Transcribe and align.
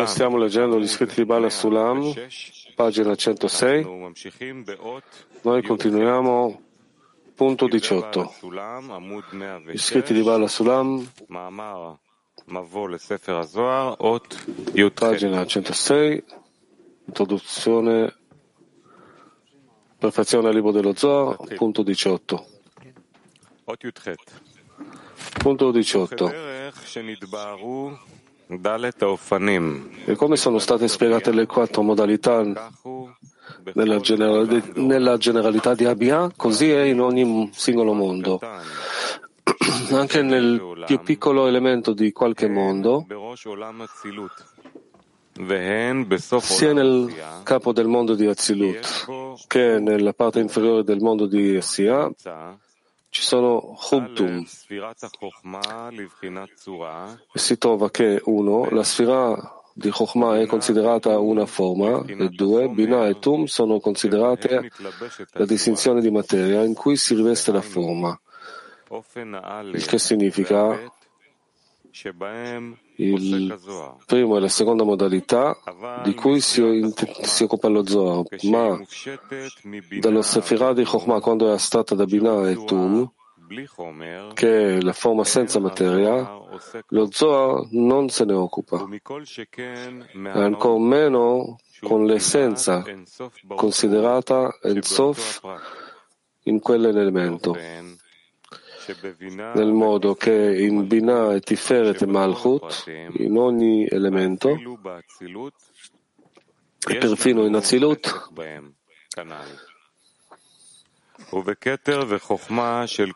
Noi 0.00 0.06
stiamo 0.08 0.36
leggendo 0.38 0.80
gli 0.80 0.88
scritti 0.88 1.14
di 1.14 1.24
Bala 1.24 1.48
Sulam, 1.50 2.12
pagina 2.74 3.14
106. 3.14 3.86
Noi 5.42 5.62
continuiamo, 5.62 6.62
punto 7.36 7.68
18. 7.68 8.34
Gli 9.66 9.78
scritti 9.78 10.12
di 10.12 10.22
Bala 10.22 10.48
Sulam, 10.48 11.08
pagina 14.92 15.46
106, 15.46 16.24
introduzione, 17.06 18.16
perfezione 19.96 20.48
al 20.48 20.54
libro 20.54 20.72
dello 20.72 20.92
Zohar, 20.96 21.36
punto 21.54 21.84
18. 21.84 22.46
Punto 25.38 25.70
18. 25.70 26.51
E 30.04 30.14
come 30.16 30.36
sono 30.36 30.58
state 30.58 30.88
spiegate 30.88 31.32
le 31.32 31.46
quattro 31.46 31.82
modalità 31.82 32.42
nella, 33.74 33.98
generali- 34.00 34.72
nella 34.74 35.16
generalità 35.16 35.74
di 35.74 35.86
Abia, 35.86 36.30
così 36.36 36.70
è 36.70 36.82
in 36.82 37.00
ogni 37.00 37.50
singolo 37.54 37.94
mondo. 37.94 38.38
Anche 39.92 40.22
nel 40.22 40.84
più 40.86 41.00
piccolo 41.00 41.46
elemento 41.46 41.92
di 41.92 42.12
qualche 42.12 42.48
mondo, 42.48 43.06
sia 46.40 46.72
nel 46.74 47.14
capo 47.42 47.72
del 47.72 47.86
mondo 47.86 48.14
di 48.14 48.26
Azilut 48.26 49.06
che 49.46 49.78
nella 49.78 50.12
parte 50.12 50.40
inferiore 50.40 50.84
del 50.84 51.00
mondo 51.00 51.26
di 51.26 51.56
Essia, 51.56 52.10
ci 53.12 53.20
sono 53.20 53.76
Chubtum. 53.76 54.42
Si 57.34 57.58
trova 57.58 57.90
che 57.90 58.22
uno, 58.24 58.70
la 58.70 58.82
sfera 58.82 59.60
di 59.74 59.90
Chokhmah 59.90 60.40
è 60.40 60.46
considerata 60.46 61.18
una 61.18 61.44
forma 61.44 62.02
e 62.06 62.30
due, 62.30 62.68
Binah 62.68 63.08
e 63.08 63.18
Tum 63.18 63.44
sono 63.44 63.80
considerate 63.80 64.70
la 65.32 65.44
distinzione 65.44 66.00
di 66.00 66.10
materia 66.10 66.62
in 66.62 66.72
cui 66.72 66.96
si 66.96 67.14
riveste 67.14 67.52
la 67.52 67.60
forma, 67.60 68.18
il 68.90 69.84
che 69.84 69.98
significa 69.98 70.80
il 72.96 73.58
primo 74.06 74.36
e 74.36 74.40
la 74.40 74.48
seconda 74.48 74.84
modalità 74.84 75.56
di 76.02 76.14
cui 76.14 76.40
si, 76.40 76.92
si 77.22 77.44
occupa 77.44 77.68
lo 77.68 77.86
Zohar, 77.86 78.24
ma 78.42 78.80
dallo 80.00 80.22
Sefirah 80.22 80.72
di 80.72 80.84
Chokhmah, 80.84 81.20
quando 81.20 81.48
è 81.48 81.52
astratta 81.52 81.94
da 81.94 82.04
Binah 82.04 82.48
e 82.48 82.64
Tum, 82.64 83.10
che 84.34 84.76
è 84.76 84.80
la 84.80 84.92
forma 84.92 85.24
senza 85.24 85.60
materia, 85.60 86.40
lo 86.88 87.08
Zohar 87.10 87.68
non 87.72 88.08
se 88.08 88.24
ne 88.24 88.32
occupa, 88.32 88.88
ancora 90.32 90.78
meno 90.78 91.58
con 91.80 92.06
l'essenza 92.06 92.84
considerata 93.48 94.56
Ensof 94.62 95.40
in 96.44 96.60
quell'elemento 96.60 97.56
nel 99.54 99.72
modo 99.72 100.14
che 100.14 100.58
in 100.58 100.86
Binah 100.86 101.34
e 101.34 101.40
Tiferet 101.40 102.02
e 102.02 102.06
Malchut, 102.06 102.84
in 103.18 103.36
ogni 103.36 103.86
elemento, 103.88 104.56
e 106.88 106.98
perfino 106.98 107.44
in 107.44 107.54
Azilut, 107.54 108.30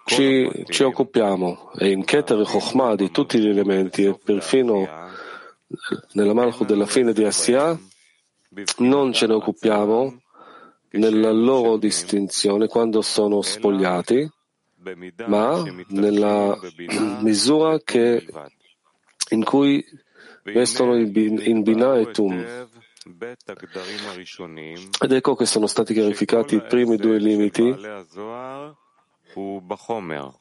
ci, 0.04 0.64
ci 0.68 0.82
occupiamo 0.82 1.72
e 1.78 1.90
in 1.90 2.04
Keter 2.04 2.40
e 2.40 2.44
Chokhmah 2.44 2.94
di 2.94 3.10
tutti 3.10 3.38
gli 3.38 3.48
elementi 3.48 4.04
e 4.04 4.18
perfino 4.22 4.88
nella 6.12 6.32
Malchut 6.32 6.66
della 6.66 6.86
fine 6.86 7.12
di 7.12 7.24
Assia 7.24 7.78
non 8.78 9.12
ce 9.12 9.26
ne 9.26 9.34
occupiamo 9.34 10.22
nella 10.92 11.32
loro 11.32 11.76
distinzione 11.76 12.68
quando 12.68 13.02
sono 13.02 13.42
spogliati 13.42 14.30
ma 15.26 15.62
nella 15.88 16.58
misura 17.20 17.78
che, 17.82 18.26
in 19.30 19.44
cui 19.44 19.84
vestono 20.42 20.96
in 20.96 21.62
Binah 21.62 21.98
e 21.98 22.10
Tum. 22.10 22.68
Ed 25.00 25.12
ecco 25.12 25.34
che 25.36 25.46
sono 25.46 25.66
stati 25.66 25.94
chiarificati 25.94 26.56
i 26.56 26.62
primi 26.62 26.96
due 26.96 27.18
limiti 27.18 27.74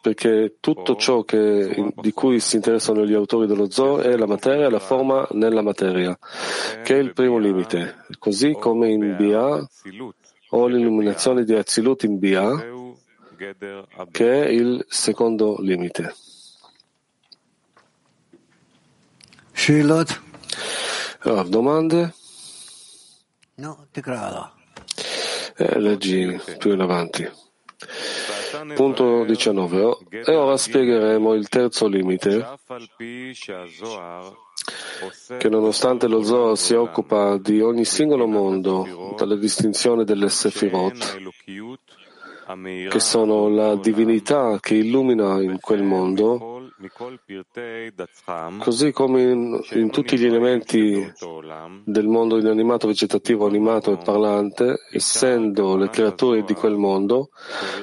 perché 0.01 0.55
tutto 0.61 0.95
ciò 0.95 1.23
che, 1.23 1.91
di 1.97 2.11
cui 2.13 2.39
si 2.39 2.55
interessano 2.55 3.05
gli 3.05 3.13
autori 3.13 3.45
dello 3.45 3.69
zoo 3.69 3.99
è 3.99 4.15
la 4.15 4.25
materia 4.25 4.69
la 4.69 4.79
forma 4.79 5.27
nella 5.31 5.61
materia, 5.61 6.17
che 6.81 6.95
è 6.95 6.99
il 6.99 7.11
primo 7.11 7.37
limite, 7.37 8.05
così 8.19 8.53
come 8.53 8.89
in 8.91 9.15
Bia 9.17 9.67
o 10.49 10.67
l'illuminazione 10.67 11.43
di 11.43 11.53
Azilut 11.53 12.03
in 12.03 12.19
Bia, 12.19 12.73
che 14.11 14.43
è 14.45 14.47
il 14.47 14.85
secondo 14.87 15.57
limite. 15.59 16.15
Rav, 21.19 21.47
domande? 21.47 22.13
No, 23.55 23.87
ti 23.91 24.01
credo. 24.01 24.51
Eh, 25.57 25.79
leggi 25.79 26.39
più 26.57 26.73
in 26.73 26.81
avanti. 26.81 27.29
Punto 28.75 29.23
19. 29.23 29.97
E 30.25 30.35
ora 30.35 30.57
spiegheremo 30.57 31.33
il 31.33 31.47
terzo 31.47 31.87
limite 31.87 32.57
che 35.37 35.49
nonostante 35.49 36.07
lo 36.07 36.23
Zohar 36.23 36.57
si 36.57 36.73
occupa 36.73 37.37
di 37.37 37.61
ogni 37.61 37.85
singolo 37.85 38.25
mondo, 38.25 39.13
dalla 39.17 39.35
distinzione 39.35 40.03
delle 40.03 40.29
Sefirot, 40.29 41.17
che 42.89 42.99
sono 42.99 43.49
la 43.49 43.75
divinità 43.75 44.59
che 44.59 44.75
illumina 44.75 45.41
in 45.41 45.59
quel 45.59 45.81
mondo, 45.81 46.69
così 48.59 48.91
come 48.91 49.21
in, 49.23 49.59
in, 49.71 49.89
tutti 49.89 50.17
gli 50.17 50.25
elementi 50.25 51.11
del 51.83 52.07
mondo 52.07 52.37
inanimato, 52.37 52.85
vegetativo, 52.85 53.47
animato 53.47 53.93
e 53.93 53.97
parlante, 53.97 54.75
essendo 54.91 55.75
le 55.75 55.89
creature 55.89 56.43
di 56.43 56.53
quel 56.53 56.75
mondo, 56.75 57.29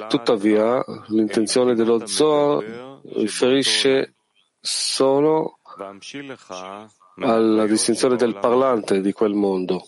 tuttavia 0.07 0.81
l'intenzione 1.07 1.75
dello 1.75 2.05
Zohar 2.07 3.01
riferisce 3.15 4.15
solo 4.61 5.59
alla 7.17 7.65
distinzione 7.65 8.15
del 8.15 8.37
parlante 8.39 9.01
di 9.01 9.11
quel 9.11 9.33
mondo. 9.33 9.83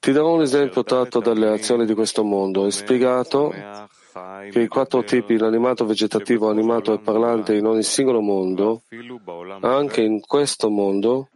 Ti 0.00 0.12
darò 0.12 0.34
un 0.34 0.42
esempio 0.42 0.84
tratto 0.84 1.20
dalle 1.20 1.48
azioni 1.48 1.84
di 1.84 1.94
questo 1.94 2.22
mondo. 2.22 2.66
È 2.66 2.70
spiegato 2.70 3.52
che 4.50 4.60
i 4.60 4.68
quattro 4.68 5.04
tipi, 5.04 5.36
l'animato, 5.36 5.84
vegetativo, 5.84 6.48
animato 6.48 6.92
e 6.92 6.98
parlante 6.98 7.54
in 7.54 7.66
ogni 7.66 7.82
singolo 7.82 8.20
mondo, 8.20 8.82
anche 9.60 10.00
in 10.00 10.20
questo 10.20 10.70
mondo, 10.70 11.28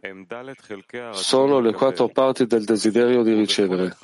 sono 1.11 1.59
le 1.59 1.73
quattro 1.73 2.07
parti 2.09 2.45
del 2.45 2.63
desiderio 2.63 3.23
di 3.23 3.33
ricevere. 3.33 3.95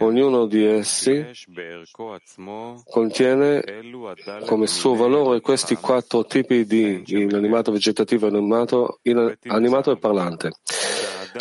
Ognuno 0.00 0.46
di 0.46 0.64
essi 0.64 1.24
contiene 2.84 3.62
come 4.46 4.66
suo 4.66 4.94
valore 4.94 5.40
questi 5.40 5.76
quattro 5.76 6.24
tipi 6.24 6.64
di 6.64 7.02
inanimato, 7.06 7.70
vegetativo, 7.70 8.26
animato, 8.26 9.00
animato 9.46 9.90
e 9.92 9.98
parlante. 9.98 10.50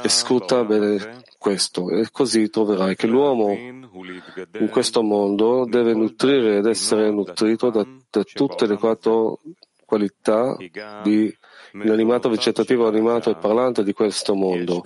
E 0.03 0.09
scruta 0.09 0.63
bene 0.63 1.23
questo 1.37 1.89
e 1.89 2.09
così 2.11 2.49
troverai 2.49 2.95
che 2.95 3.07
l'uomo 3.07 3.51
in 3.51 4.69
questo 4.69 5.01
mondo 5.01 5.65
deve 5.65 5.93
nutrire 5.93 6.57
ed 6.57 6.65
essere 6.65 7.11
nutrito 7.11 7.69
da, 7.69 7.85
da 8.09 8.23
tutte 8.23 8.65
le 8.65 8.77
quattro 8.77 9.39
qualità 9.85 10.57
di 11.03 11.33
inanimato, 11.83 12.29
vegetativo, 12.29 12.87
animato 12.87 13.29
e 13.29 13.35
parlante 13.35 13.83
di 13.83 13.93
questo 13.93 14.33
mondo, 14.33 14.83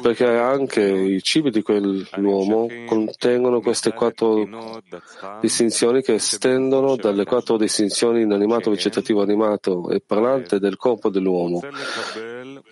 perché 0.00 0.26
anche 0.26 0.82
i 0.82 1.22
cibi 1.22 1.50
di 1.50 1.62
quell'uomo 1.62 2.66
contengono 2.86 3.60
queste 3.60 3.92
quattro 3.92 4.48
distinzioni 5.40 6.02
che 6.02 6.14
estendono 6.14 6.96
dalle 6.96 7.24
quattro 7.24 7.56
distinzioni 7.56 8.22
inanimato, 8.22 8.70
vegetativo, 8.70 9.22
animato 9.22 9.90
e 9.90 10.00
parlante 10.00 10.58
del 10.58 10.76
corpo 10.76 11.10
dell'uomo, 11.10 11.60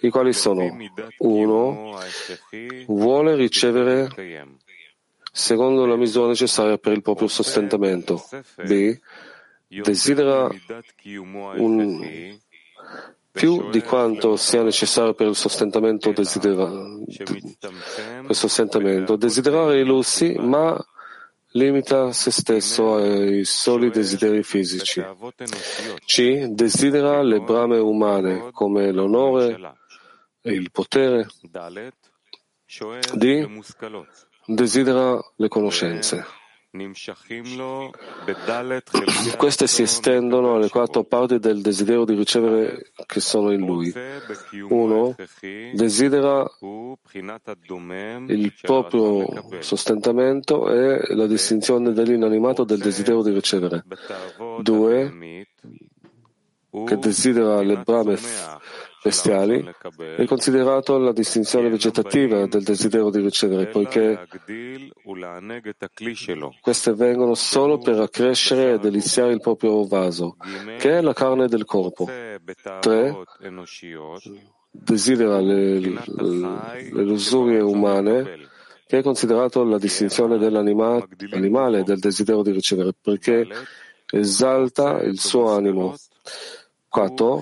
i 0.00 0.08
quali 0.10 0.32
sono 0.32 0.76
uno 1.18 1.98
vuole 2.86 3.34
ricevere 3.34 4.08
secondo 5.32 5.86
la 5.86 5.96
misura 5.96 6.28
necessaria 6.28 6.76
per 6.76 6.92
il 6.92 7.02
proprio 7.02 7.28
sostentamento. 7.28 8.22
B. 8.64 8.98
Desidera 9.66 10.50
un, 11.56 12.38
più 13.32 13.70
di 13.70 13.80
quanto 13.80 14.36
sia 14.36 14.62
necessario 14.62 15.14
per 15.14 15.26
il 15.26 15.34
sostentamento, 15.34 16.12
desidera, 16.12 16.70
per 18.26 18.34
sostentamento. 18.34 19.16
Desiderare 19.16 19.80
i 19.80 19.84
lussi, 19.84 20.34
ma 20.38 20.78
limita 21.52 22.12
se 22.12 22.30
stesso 22.30 22.94
ai 22.94 23.44
soli 23.44 23.90
desideri 23.90 24.42
fisici. 24.42 25.02
C. 26.04 26.46
Desidera 26.48 27.22
le 27.22 27.40
brame 27.40 27.78
umane 27.78 28.50
come 28.52 28.92
l'onore 28.92 29.58
e 30.42 30.52
il 30.52 30.70
potere. 30.70 31.26
D. 33.14 33.62
Desidera 34.44 35.18
le 35.36 35.48
conoscenze. 35.48 36.40
Queste 39.36 39.66
si 39.66 39.82
estendono 39.82 40.54
alle 40.54 40.70
quattro 40.70 41.04
parti 41.04 41.38
del 41.38 41.60
desiderio 41.60 42.06
di 42.06 42.14
ricevere 42.14 42.92
che 43.04 43.20
sono 43.20 43.52
in 43.52 43.60
lui. 43.60 43.92
Uno 44.70 45.14
desidera 45.74 46.50
il 48.28 48.54
proprio 48.62 49.26
sostentamento 49.60 50.70
e 50.70 51.14
la 51.14 51.26
distinzione 51.26 51.92
dell'inanimato 51.92 52.64
del 52.64 52.78
desiderio 52.78 53.22
di 53.22 53.32
ricevere. 53.32 53.84
Due, 54.62 55.46
che 56.86 56.96
desidera 56.96 57.60
le 57.60 57.82
brame 57.84 58.16
bestiali, 59.02 59.64
è 60.16 60.24
considerato 60.26 60.96
la 60.98 61.12
distinzione 61.12 61.68
vegetativa 61.68 62.46
del 62.46 62.62
desiderio 62.62 63.10
di 63.10 63.20
ricevere, 63.20 63.66
poiché 63.66 64.26
queste 66.60 66.94
vengono 66.94 67.34
solo 67.34 67.78
per 67.78 67.98
accrescere 67.98 68.74
e 68.74 68.78
deliziare 68.78 69.32
il 69.32 69.40
proprio 69.40 69.84
vaso, 69.86 70.36
che 70.78 70.98
è 70.98 71.00
la 71.00 71.12
carne 71.12 71.48
del 71.48 71.64
corpo. 71.64 72.08
3. 72.80 73.16
Desidera 74.74 75.38
le, 75.40 75.80
le 75.80 77.02
lusurie 77.02 77.60
umane, 77.60 78.48
che 78.86 78.98
è 78.98 79.02
considerato 79.02 79.64
la 79.64 79.78
distinzione 79.78 80.38
dell'animale 80.38 81.80
e 81.80 81.82
del 81.82 81.98
desiderio 81.98 82.42
di 82.42 82.52
ricevere, 82.52 82.92
perché 82.98 83.46
esalta 84.10 85.02
il 85.02 85.18
suo 85.18 85.50
animo. 85.50 85.94
4. 86.92 87.40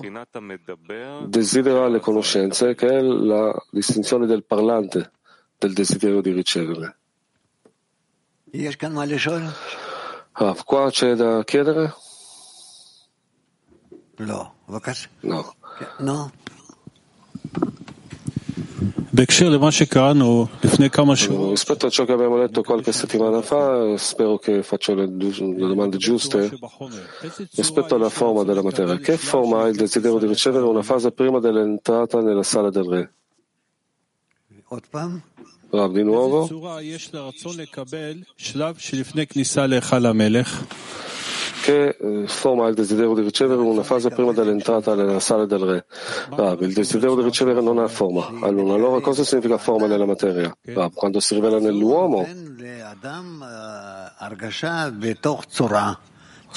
Desidera 1.27 1.89
le 1.89 1.99
conoscenze, 1.99 2.73
che 2.73 2.87
è 2.87 3.01
la 3.01 3.53
distinzione 3.69 4.25
del 4.25 4.45
parlante, 4.45 5.11
del 5.57 5.73
desiderio 5.73 6.21
di 6.21 6.31
ricevere. 6.31 6.97
Ah, 10.31 10.55
qua 10.63 10.89
c'è 10.89 11.15
da 11.15 11.43
chiedere? 11.43 11.93
No. 15.21 15.53
No. 15.99 16.31
Rispetto 21.49 21.85
a 21.85 21.89
ciò 21.89 22.05
che 22.05 22.13
abbiamo 22.13 22.37
letto 22.37 22.63
qualche 22.63 22.91
settimana 22.91 23.41
fa, 23.41 23.95
spero 23.97 24.37
che 24.37 24.63
faccio 24.63 24.95
le, 24.95 25.05
le 25.05 25.67
domande 25.67 25.97
giuste. 25.97 26.51
Rispetto 27.55 27.95
alla 27.95 28.09
forma 28.09 28.43
della 28.43 28.63
materia, 28.63 28.97
che 28.97 29.17
forma 29.17 29.63
ha 29.63 29.67
il 29.67 29.75
desiderio 29.75 30.17
di 30.17 30.27
ricevere 30.27 30.65
una 30.65 30.81
fase 30.81 31.11
prima 31.11 31.39
dell'entrata 31.39 32.21
nella 32.21 32.43
sala 32.43 32.69
del 32.69 32.83
re? 32.83 33.13
Rav, 35.69 35.93
di 35.93 36.03
nuovo. 36.03 36.47
Che 41.61 41.95
eh, 41.99 42.27
forma 42.27 42.67
il 42.67 42.75
desiderio 42.75 43.13
di 43.13 43.21
ricevere 43.21 43.61
una 43.61 43.83
fase 43.83 44.09
prima 44.09 44.33
dell'entrata 44.33 44.95
nella 44.95 45.19
sala 45.19 45.45
del 45.45 45.59
re. 45.59 45.85
Rav, 46.29 46.61
il 46.61 46.73
desiderio 46.73 47.15
di 47.15 47.23
ricevere 47.23 47.61
non 47.61 47.77
ha 47.77 47.87
forma. 47.87 48.27
Allora, 48.41 48.73
allora 48.73 48.99
cosa 48.99 49.23
significa 49.23 49.57
forma 49.57 49.85
nella 49.85 50.05
materia? 50.05 50.55
Rav, 50.63 50.93
quando 50.93 51.19
si 51.19 51.35
rivela 51.35 51.59
nell'uomo, 51.59 52.25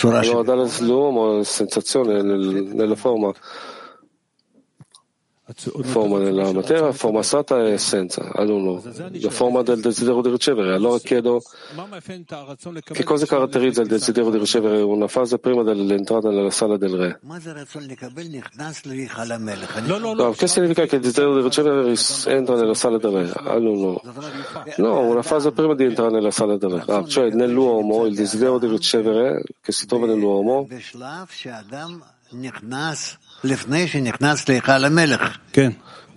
allora 0.03 0.43
dà 0.43 0.55
all'uomo 0.55 1.43
sensazione 1.43 2.21
nel, 2.23 2.71
nella 2.75 2.97
forma 2.97 3.33
forma 5.83 6.19
della 6.19 6.51
materia, 6.53 6.91
forma 6.93 7.23
stata 7.23 7.63
e 7.67 7.73
essenza 7.73 8.33
all'uno, 8.33 8.83
la 9.21 9.31
forma 9.31 9.63
del 9.63 9.81
desiderio 9.81 10.23
di 10.23 10.31
ricevere. 10.31 10.73
Allora 10.73 10.99
chiedo 10.99 11.43
che 12.83 13.05
cosa 13.05 13.27
caratterizza 13.27 13.83
il 13.83 13.89
desiderio 13.89 14.31
di 14.31 14.39
ricevere 14.39 14.81
una 14.81 15.07
fase 15.07 15.39
prima 15.39 15.63
dell'entrata 15.63 16.31
nella 16.31 16.51
sala 16.51 16.79
del 16.79 16.97
re? 16.97 17.19
No, 20.15 20.31
che 20.31 20.47
significa 20.47 20.87
che 20.87 20.97
il 20.97 21.03
desiderio 21.03 21.35
di 21.35 21.43
ricevere 21.43 21.95
entra 22.27 22.55
nella 22.57 22.75
sala 22.75 22.97
del 22.97 23.11
re? 23.11 23.33
All'uno. 23.45 24.01
No, 24.79 25.01
una 25.01 25.23
fase 25.23 25.53
prima 25.53 25.75
di 25.75 25.85
entrare 25.85 26.11
nella 26.11 26.31
sala 26.31 26.57
del 26.57 26.71
re. 26.71 26.85
Ah, 26.91 27.05
cioè 27.05 27.29
nell'uomo, 27.31 28.07
il 28.07 28.15
desiderio 28.15 28.57
di 28.57 28.67
ricevere 28.67 29.43
che 29.61 29.73
si 29.73 29.85
trova 29.85 30.07
nell'uomo 30.07 30.67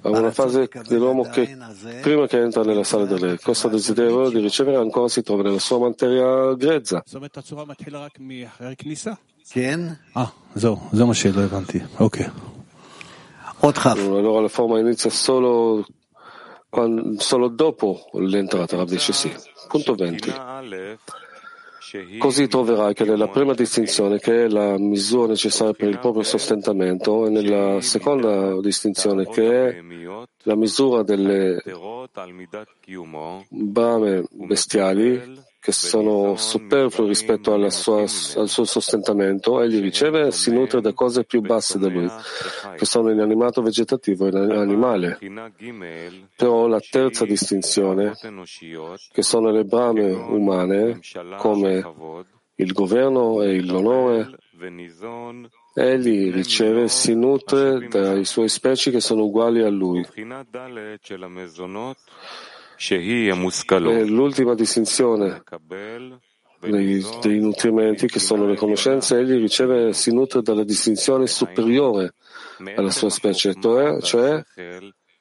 una 0.10 0.32
fase 0.32 0.70
dell'uomo 0.88 1.24
che 1.24 1.58
prima 2.02 2.28
che 2.28 2.40
entra 2.40 2.64
nella 2.64 2.84
sala 2.84 3.06
del 3.06 3.20
re, 3.20 3.40
questo 3.40 3.68
desiderio 3.68 4.30
di 4.30 4.40
ricevere 4.40 4.78
ancora 4.78 5.08
si 5.08 5.22
trova 5.22 5.44
nella 5.44 5.60
sua 5.60 5.80
materia 5.80 6.54
grezza. 6.56 7.04
Allora 14.02 14.42
la 14.42 14.48
forma 14.48 14.80
inizia 14.80 15.10
solo, 15.10 15.86
quando, 16.70 17.20
solo 17.20 17.48
dopo 17.48 18.10
l'entrata, 18.14 18.78
Rabbi 18.78 18.92
dice 18.92 19.14
sì. 19.14 19.34
Punto 19.68 19.96
20. 19.96 20.34
Così 22.18 22.48
troverai 22.48 22.94
che 22.94 23.06
nella 23.06 23.30
prima 23.30 23.54
distinzione, 23.54 24.20
che 24.20 24.46
è 24.46 24.48
la 24.48 24.78
misura 24.78 25.28
necessaria 25.28 25.74
per 25.74 25.88
il 25.88 26.00
proprio 26.00 26.24
sostentamento, 26.24 27.26
e 27.26 27.30
nella 27.30 27.80
seconda 27.82 28.60
distinzione, 28.60 29.26
che 29.28 29.68
è 29.68 29.82
la 30.44 30.56
misura 30.56 31.04
delle 31.04 31.62
brame 33.50 34.24
bestiali, 34.32 35.46
che 35.60 35.72
sono 35.72 36.36
superflui 36.36 37.08
rispetto 37.08 37.70
sua, 37.70 38.02
al 38.02 38.48
suo 38.48 38.64
sostentamento, 38.64 39.62
egli 39.62 39.82
riceve 39.82 40.28
e 40.28 40.32
si 40.32 40.52
nutre 40.52 40.82
da 40.82 40.94
cose 40.94 41.26
più 41.26 41.42
basse 41.42 41.78
da 41.78 41.90
lui, 41.90 42.10
che 42.76 42.86
sono 42.86 43.12
inanimato 43.12 43.62
vegetativo 43.62 44.28
e 44.28 44.56
animale. 44.56 45.20
Però 46.36 46.68
la 46.68 46.80
terza 46.80 47.26
distinzione, 47.26 48.14
che 49.12 49.22
sono 49.22 49.52
le 49.52 49.66
brame 49.66 50.12
umane, 50.12 51.00
come 51.38 51.84
il 52.56 52.74
governo 52.74 53.42
e 53.42 53.62
l'onore, 53.62 54.38
egli 55.74 56.32
riceve 56.32 56.84
e 56.84 56.88
si 56.88 57.14
nutre 57.14 57.88
dai 57.88 58.26
suoi 58.26 58.50
specie 58.50 58.90
che 58.90 59.00
sono 59.00 59.26
uguali 59.26 59.62
a 59.62 59.70
lui. 59.70 60.06
E 63.92 64.06
l'ultima 64.06 64.54
distinzione 64.54 65.44
dei, 66.60 67.04
dei, 67.22 67.40
nutrimenti, 67.40 68.08
che 68.08 68.20
sono 68.20 68.46
le 68.46 68.56
conoscenze, 68.56 69.18
egli 69.18 69.40
riceve 69.40 69.94
si 69.94 70.14
nutre 70.14 70.42
dalla 70.42 70.64
distinzione 70.64 71.28
superiore 71.28 72.14
alla 72.76 72.92
sua 72.92 73.10
specie, 73.10 73.54
cioè, 73.60 74.02
cioè 74.02 74.44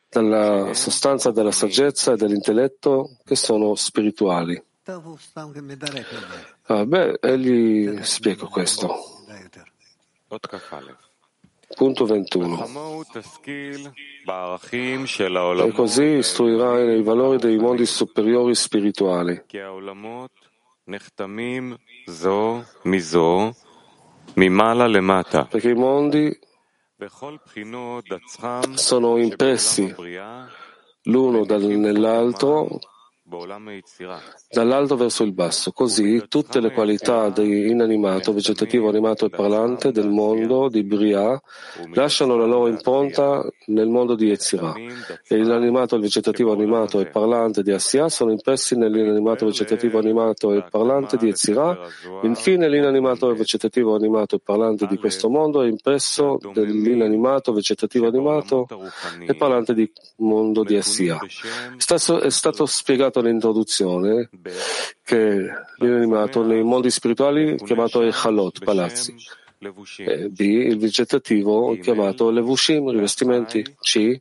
dalla 0.08 0.72
sostanza 0.74 1.30
della 1.30 1.52
saggezza 1.52 2.12
e 2.12 2.16
dell'intelletto 2.16 3.18
che 3.24 3.36
sono 3.36 3.74
spirituali. 3.74 4.62
Ah, 6.62 6.86
beh, 6.86 7.18
egli 7.20 8.02
spiega 8.02 8.46
questo. 8.46 8.94
Punto 11.76 12.06
21. 12.06 12.66
E 15.64 15.72
così 15.72 16.04
istruirai 16.04 16.86
nei 16.86 17.02
valori 17.02 17.36
dei 17.36 17.58
mondi 17.58 17.84
superiori 17.84 18.54
spirituali. 18.54 19.44
Perché 25.50 25.68
i 25.68 25.74
mondi 25.74 26.38
sono 28.74 29.16
impressi 29.18 29.94
l'uno 31.02 31.44
nell'altro 31.44 32.78
dall'alto 34.50 34.96
verso 34.96 35.24
il 35.24 35.32
basso. 35.32 35.72
Così 35.72 36.26
tutte 36.28 36.60
le 36.60 36.72
qualità 36.72 37.28
di 37.30 37.68
inanimato, 37.70 38.32
vegetativo, 38.32 38.88
animato 38.88 39.26
e 39.26 39.30
parlante 39.30 39.90
del 39.90 40.08
mondo 40.08 40.68
di 40.68 40.84
Bria 40.84 41.40
lasciano 41.92 42.36
la 42.36 42.46
loro 42.46 42.68
impronta 42.68 43.44
nel 43.66 43.88
mondo 43.88 44.14
di 44.14 44.26
Yetzirah 44.26 44.74
e 45.26 45.36
l'inanimato, 45.36 45.96
il 45.96 46.02
vegetativo 46.02 46.52
animato 46.52 47.00
e 47.00 47.06
parlante 47.06 47.62
di 47.62 47.72
Assia 47.72 48.08
sono 48.08 48.30
impressi 48.30 48.76
nell'inanimato, 48.76 49.46
vegetativo, 49.46 49.98
animato 49.98 50.52
e 50.52 50.62
parlante 50.70 51.16
di 51.16 51.26
Yetzirah. 51.26 51.78
Infine 52.22 52.68
l'inanimato, 52.68 53.34
vegetativo, 53.34 53.94
animato 53.96 54.36
e 54.36 54.40
parlante 54.40 54.86
di 54.86 54.98
questo 54.98 55.28
mondo 55.28 55.62
è 55.62 55.66
impresso 55.66 56.38
nell'inanimato, 56.54 57.52
vegetativo, 57.52 58.06
animato 58.06 58.68
e 59.26 59.34
parlante 59.34 59.74
di 59.74 59.90
mondo 60.18 60.62
di 60.62 60.76
Assia. 60.76 61.18
È 61.18 62.30
stato 62.30 62.66
spiegato 62.66 63.15
spiegato 63.16 63.20
nell'introduzione 63.22 64.28
che 65.02 65.48
l'inanimato 65.78 66.44
nei 66.44 66.62
mondi 66.62 66.90
spirituali 66.90 67.56
chiamato 67.56 68.02
Echalot, 68.02 68.62
palazzi. 68.64 69.14
B, 69.58 70.40
il 70.40 70.78
vegetativo 70.78 71.76
chiamato 71.80 72.30
Levushim, 72.30 72.90
rivestimenti. 72.90 73.64
C, 73.80 74.20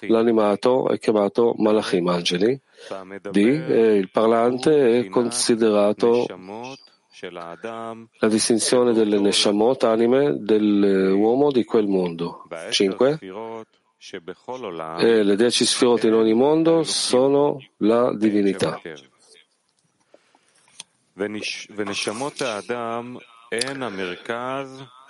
l'animato 0.00 0.88
è 0.88 0.98
chiamato 0.98 1.54
Malachim, 1.58 2.08
angeli. 2.08 2.60
D, 3.30 3.36
il 3.36 4.10
parlante 4.10 4.98
è 4.98 5.08
considerato 5.08 6.26
la 7.30 8.28
distinzione 8.28 8.92
delle 8.92 9.18
Neshamot, 9.18 9.84
anime 9.84 10.36
dell'uomo 10.38 11.50
di 11.50 11.64
quel 11.64 11.86
mondo. 11.86 12.46
5. 12.70 13.18
E 14.00 15.22
le 15.24 15.34
dieci 15.34 15.64
sfirot 15.64 16.04
in 16.04 16.14
ogni 16.14 16.32
mondo 16.32 16.84
sono 16.84 17.58
la 17.78 18.14
divinità. 18.14 18.80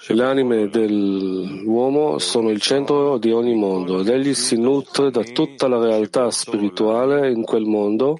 Le 0.06 0.24
anime 0.24 0.68
dell'uomo 0.68 2.18
sono 2.18 2.48
il 2.50 2.60
centro 2.62 3.18
di 3.18 3.30
ogni 3.30 3.54
mondo 3.54 4.00
ed 4.00 4.08
egli 4.08 4.32
si 4.32 4.56
nutre 4.58 5.10
da 5.10 5.22
tutta 5.22 5.68
la 5.68 5.78
realtà 5.78 6.30
spirituale 6.30 7.30
in 7.30 7.42
quel 7.42 7.64
mondo 7.64 8.16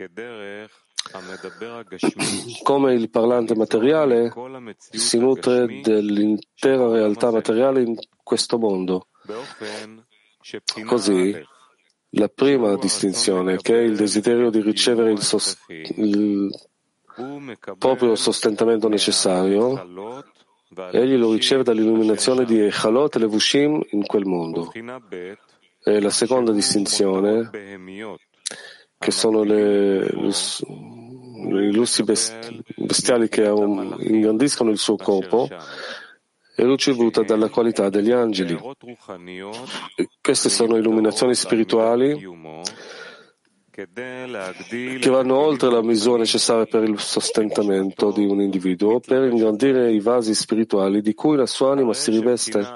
come 2.63 2.93
il 2.93 3.09
parlante 3.09 3.55
materiale 3.55 4.33
si 4.77 5.19
nutre 5.19 5.81
dell'intera 5.81 6.89
realtà 6.89 7.31
materiale 7.31 7.83
in 7.83 7.97
questo 8.23 8.59
mondo. 8.59 9.07
Così, 10.87 11.37
la 12.11 12.29
prima 12.29 12.77
distinzione, 12.77 13.57
che 13.59 13.75
è 13.75 13.83
il 13.83 13.97
desiderio 13.97 14.51
di 14.51 14.63
ricevere 14.63 15.13
il, 15.13 15.21
sost- 15.21 15.59
il 15.69 16.51
proprio 17.79 18.15
sostentamento 18.15 18.89
necessario, 18.89 19.77
egli 20.93 21.17
lo 21.17 21.33
riceve 21.33 21.63
dall'illuminazione 21.63 22.45
di 22.45 22.61
Echalot 22.61 23.17
e 23.17 23.19
Levushim 23.19 23.81
in 23.91 24.07
quel 24.07 24.25
mondo. 24.25 24.73
E 24.73 26.01
la 26.01 26.11
seconda 26.11 26.53
distinzione, 26.53 27.51
che 28.99 29.11
sono 29.11 29.43
le, 29.43 30.07
i 30.07 31.73
lussi 31.73 32.05
bestiali 32.05 33.29
che 33.29 33.45
ingrandiscono 33.45 34.71
il 34.71 34.79
suo 34.79 34.97
corpo, 34.97 35.49
è 36.59 36.65
ricevuta 36.65 37.23
dalla 37.23 37.51
qualità 37.51 37.89
degli 37.89 38.11
angeli. 38.11 38.59
Queste 40.21 40.49
sono 40.49 40.77
illuminazioni 40.77 41.33
spirituali 41.37 42.19
che 43.71 43.87
vanno 45.09 45.39
oltre 45.39 45.71
la 45.71 45.85
misura 45.85 46.19
necessaria 46.19 46.67
per 46.67 46.83
il 46.83 46.99
sostentamento 46.99 48.11
di 48.11 48.25
un 48.25 48.41
individuo 48.41 48.99
per 48.99 49.31
ingrandire 49.31 49.93
i 49.93 50.01
vasi 50.01 50.35
spirituali 50.35 51.01
di 51.01 51.15
cui 51.15 51.37
la 51.37 51.47
sua 51.47 51.71
anima 51.71 51.93
si 51.93 52.11
riveste. 52.11 52.67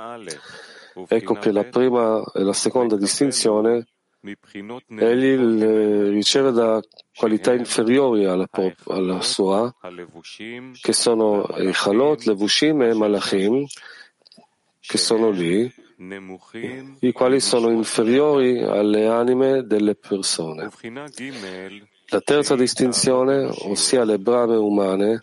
Ecco 1.09 1.35
che 1.35 1.51
la 1.51 1.65
prima 1.65 2.23
e 2.33 2.43
la 2.45 2.53
seconda 2.53 2.97
distinzione 2.97 3.87
egli 4.99 5.37
riceve 6.11 6.53
da 6.53 6.81
qualità 7.13 7.55
inferiori 7.55 8.25
alla, 8.25 8.49
alla 8.87 9.21
sua, 9.21 9.75
che 10.81 10.93
sono 10.93 11.45
i 11.59 11.71
Chalot, 11.73 12.23
Levushim 12.25 12.83
e 12.83 12.95
Malachim, 12.95 13.67
che 14.79 14.99
sono 14.99 15.31
lì, 15.31 15.73
i 17.01 17.13
quali 17.13 17.41
sono 17.41 17.71
inferiori 17.71 18.63
alle 18.63 19.09
anime 19.09 19.65
delle 19.65 19.97
persone. 19.97 20.71
La 22.07 22.21
terza 22.21 22.55
distinzione, 22.55 23.51
ossia 23.63 24.05
le 24.05 24.19
brame 24.19 24.55
umane, 24.55 25.19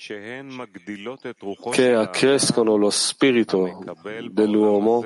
che 1.72 1.94
accrescono 1.94 2.76
lo 2.76 2.90
spirito 2.90 3.82
dell'uomo 4.30 5.06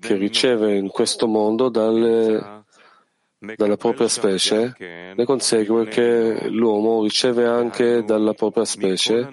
che 0.00 0.16
riceve 0.16 0.74
in 0.74 0.88
questo 0.88 1.26
mondo 1.26 1.68
dalle 1.68 2.64
dalla 3.38 3.76
propria 3.76 4.08
specie, 4.08 4.74
ne 4.78 5.24
consegue 5.24 5.86
che 5.88 6.48
l'uomo 6.48 7.02
riceve 7.02 7.46
anche 7.46 8.02
dalla 8.02 8.32
propria 8.32 8.64
specie, 8.64 9.28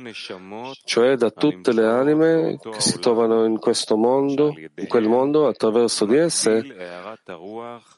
cioè 0.84 1.16
da 1.16 1.32
tutte 1.32 1.72
le 1.72 1.86
anime 1.86 2.58
che 2.60 2.82
si 2.82 3.00
trovano 3.00 3.46
in 3.46 3.58
questo 3.60 3.96
mondo, 3.96 4.54
in 4.76 4.88
quel 4.88 5.08
mondo, 5.08 5.48
attraverso 5.48 6.06
di 6.06 6.18
esse, 6.18 6.64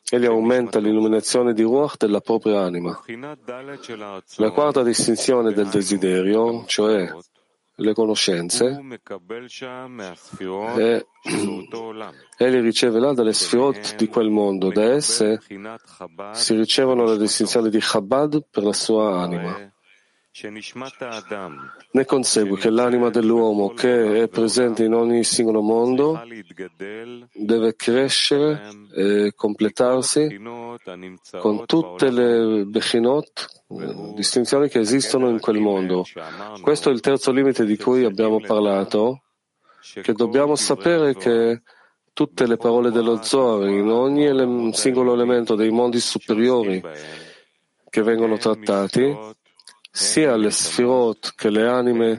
egli 0.10 0.26
aumenta 0.26 0.80
l'illuminazione 0.80 1.54
di 1.54 1.64
Ruach 1.64 1.98
della 1.98 2.22
propria 2.22 2.62
anima. 2.62 3.00
La 4.36 4.52
quarta 4.52 4.84
distinzione 4.84 5.54
del 5.54 5.68
desiderio, 5.68 6.66
cioè 6.68 7.12
le 7.76 7.94
conoscenze 7.94 8.80
e 10.78 11.06
egli 12.38 12.62
riceve 12.62 13.00
là 13.00 13.14
dalle 13.14 13.34
sfirot 13.34 13.96
di 13.96 14.08
quel 14.08 14.30
mondo. 14.30 14.72
Da 14.72 14.84
esse 14.94 15.42
si 16.32 16.56
ricevono 16.56 17.06
le 17.06 17.18
distinzioni 17.18 17.70
di 17.70 17.80
Chabad 17.82 18.46
per 18.50 18.64
la 18.64 18.74
sua 18.74 19.22
anima. 19.22 19.74
Ne 21.92 22.04
consegue 22.04 22.58
che 22.58 22.70
l'anima 22.70 23.10
dell'uomo 23.10 23.70
che 23.70 24.24
è 24.24 24.28
presente 24.28 24.84
in 24.84 24.94
ogni 24.94 25.24
singolo 25.24 25.62
mondo 25.62 26.22
deve 27.32 27.76
crescere 27.78 28.70
e 28.94 29.32
completarsi 29.34 30.38
con 31.40 31.66
tutte 31.66 32.12
le 32.12 32.66
Bechinot, 32.66 33.64
distinzioni 34.16 34.68
che 34.68 34.80
esistono 34.80 35.30
in 35.30 35.40
quel 35.40 35.60
mondo. 35.60 36.04
Questo 36.62 36.90
è 36.90 36.94
il 36.94 37.00
terzo 37.00 37.32
limite 37.32 37.64
di 37.64 37.78
cui 37.78 38.04
abbiamo 38.04 38.42
parlato, 38.42 39.22
che 40.02 40.12
dobbiamo 40.12 40.56
sapere 40.56 41.16
che 41.16 41.62
tutte 42.12 42.46
le 42.46 42.58
parole 42.58 42.92
dello 42.92 43.24
Zohar 43.24 43.70
in 43.70 43.90
ogni 43.90 44.26
ele- 44.26 44.74
singolo 44.74 45.14
elemento 45.14 45.56
dei 45.56 45.70
mondi 45.70 46.02
superiori 46.02 46.84
che 47.90 48.02
vengono 48.02 48.36
trattati 48.36 49.44
sia 49.96 50.36
le 50.36 50.52
sfirot 50.52 51.36
che 51.36 51.50
le 51.50 51.66
anime, 51.68 52.18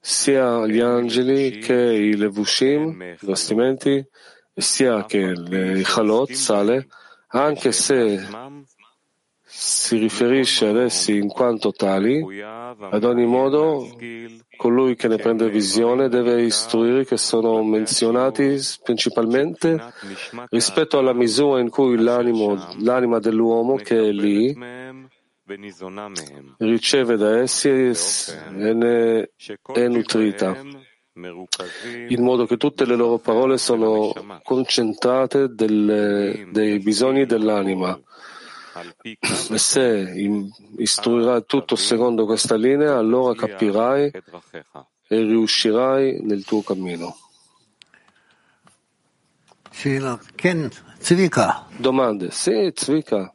sia 0.00 0.66
gli 0.66 0.80
angeli 0.80 1.58
che 1.58 1.74
i 1.74 2.16
levushim, 2.16 3.00
i 3.00 3.16
vestimenti, 3.20 4.04
sia 4.52 5.04
che 5.04 5.32
le 5.32 5.80
chalot, 5.84 6.32
sale, 6.32 6.88
anche 7.28 7.70
se 7.70 8.26
si 9.44 9.96
riferisce 9.98 10.66
ad 10.66 10.78
essi 10.78 11.16
in 11.16 11.28
quanto 11.28 11.70
tali, 11.70 12.42
ad 12.42 13.04
ogni 13.04 13.26
modo 13.26 13.86
colui 14.56 14.96
che 14.96 15.06
ne 15.06 15.16
prende 15.16 15.48
visione 15.48 16.08
deve 16.08 16.42
istruire 16.42 17.04
che 17.04 17.16
sono 17.16 17.62
menzionati 17.62 18.58
principalmente 18.82 19.92
rispetto 20.48 20.98
alla 20.98 21.14
misura 21.14 21.60
in 21.60 21.68
cui 21.68 21.96
l'anima 21.96 23.18
dell'uomo 23.20 23.76
che 23.76 23.98
è 23.98 24.10
lì 24.10 24.80
riceve 26.58 27.16
da 27.16 27.38
essi 27.38 27.68
e 27.68 28.72
ne 28.74 29.30
è 29.72 29.88
nutrita, 29.88 30.56
in 32.08 32.22
modo 32.22 32.46
che 32.46 32.56
tutte 32.56 32.84
le 32.84 32.96
loro 32.96 33.18
parole 33.18 33.58
sono 33.58 34.12
concentrate 34.42 35.48
delle, 35.54 36.48
dei 36.50 36.78
bisogni 36.78 37.26
dell'anima. 37.26 37.98
E 39.50 39.58
se 39.58 40.12
istruirai 40.78 41.44
tutto 41.46 41.76
secondo 41.76 42.24
questa 42.24 42.56
linea, 42.56 42.96
allora 42.96 43.34
capirai 43.34 44.10
e 45.08 45.16
riuscirai 45.22 46.22
nel 46.22 46.44
tuo 46.44 46.62
cammino. 46.62 47.16
Domande? 51.76 52.30
Sì, 52.30 52.72
Zvika. 52.74 53.34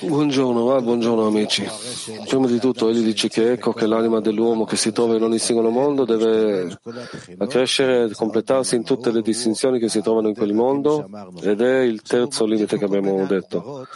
Buongiorno, 0.00 0.74
ah, 0.74 0.80
buongiorno 0.80 1.26
amici. 1.26 1.66
Prima 2.26 2.46
di 2.46 2.60
tutto 2.60 2.88
egli 2.88 3.02
dice 3.02 3.28
che 3.28 3.52
ecco 3.52 3.72
che 3.72 3.86
l'anima 3.86 4.20
dell'uomo 4.20 4.64
che 4.64 4.76
si 4.76 4.92
trova 4.92 5.16
in 5.16 5.22
ogni 5.22 5.38
singolo 5.38 5.70
mondo 5.70 6.04
deve 6.04 6.78
crescere 7.48 8.10
completarsi 8.12 8.76
in 8.76 8.84
tutte 8.84 9.10
le 9.10 9.22
distinzioni 9.22 9.80
che 9.80 9.88
si 9.88 10.00
trovano 10.00 10.28
in 10.28 10.34
quel 10.34 10.54
mondo 10.54 11.08
ed 11.42 11.60
è 11.60 11.80
il 11.80 12.02
terzo 12.02 12.44
limite 12.44 12.78
che 12.78 12.84
abbiamo 12.84 13.26
detto. 13.26 13.86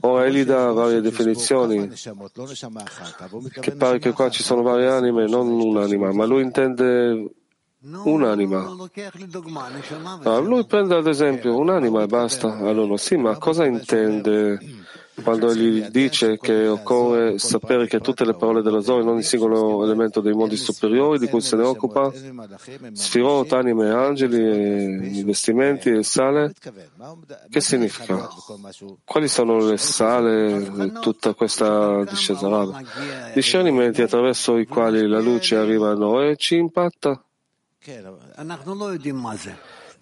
Ora 0.00 0.26
egli 0.26 0.44
dà 0.44 0.70
varie 0.72 1.00
definizioni, 1.00 1.90
che 3.60 3.72
pare 3.72 3.98
che 3.98 4.12
qua 4.12 4.28
ci 4.28 4.42
sono 4.42 4.60
varie 4.60 4.88
anime, 4.88 5.26
non 5.26 5.48
un'anima, 5.48 6.12
ma 6.12 6.26
lui 6.26 6.42
intende 6.42 7.30
un'anima. 7.80 8.66
Ah, 10.22 10.38
lui 10.38 10.64
prende 10.66 10.94
ad 10.96 11.06
esempio 11.06 11.56
un'anima 11.56 12.02
e 12.02 12.06
basta. 12.06 12.56
Allora, 12.58 12.96
sì, 12.96 13.16
ma 13.16 13.36
cosa 13.38 13.64
intende 13.64 14.58
quando 15.22 15.50
egli 15.50 15.88
dice 15.88 16.38
che 16.38 16.68
occorre 16.68 17.38
sapere 17.38 17.86
che 17.86 18.00
tutte 18.00 18.24
le 18.24 18.34
parole 18.34 18.60
dello 18.60 18.80
Zohar 18.82 19.02
in 19.02 19.08
ogni 19.08 19.22
singolo 19.22 19.82
elemento 19.82 20.20
dei 20.20 20.34
mondi 20.34 20.56
superiori 20.56 21.18
di 21.18 21.26
cui 21.28 21.40
se 21.40 21.56
ne 21.56 21.62
occupa, 21.62 22.12
sfirot, 22.92 23.52
anime, 23.52 23.90
angeli, 23.90 25.22
vestimenti 25.24 25.90
e 25.90 26.02
sale, 26.02 26.52
che 27.48 27.60
significa? 27.60 28.28
Quali 29.04 29.28
sono 29.28 29.58
le 29.58 29.78
sale 29.78 30.70
di 30.70 30.92
tutta 31.00 31.34
questa 31.34 32.04
discesa? 32.04 32.84
Discernimenti 33.32 34.02
attraverso 34.02 34.58
i 34.58 34.66
quali 34.66 35.06
la 35.06 35.20
luce 35.20 35.56
arriva 35.56 35.90
a 35.90 35.94
noi 35.94 36.30
e 36.30 36.36
ci 36.36 36.56
impatta? 36.56 37.25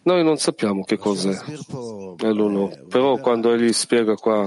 Noi 0.06 0.22
non 0.22 0.36
sappiamo 0.36 0.84
che 0.84 0.98
cos'è, 0.98 1.34
l'uno, 2.30 2.70
però 2.90 3.16
quando 3.18 3.54
egli 3.54 3.72
spiega 3.72 4.14
qua 4.16 4.46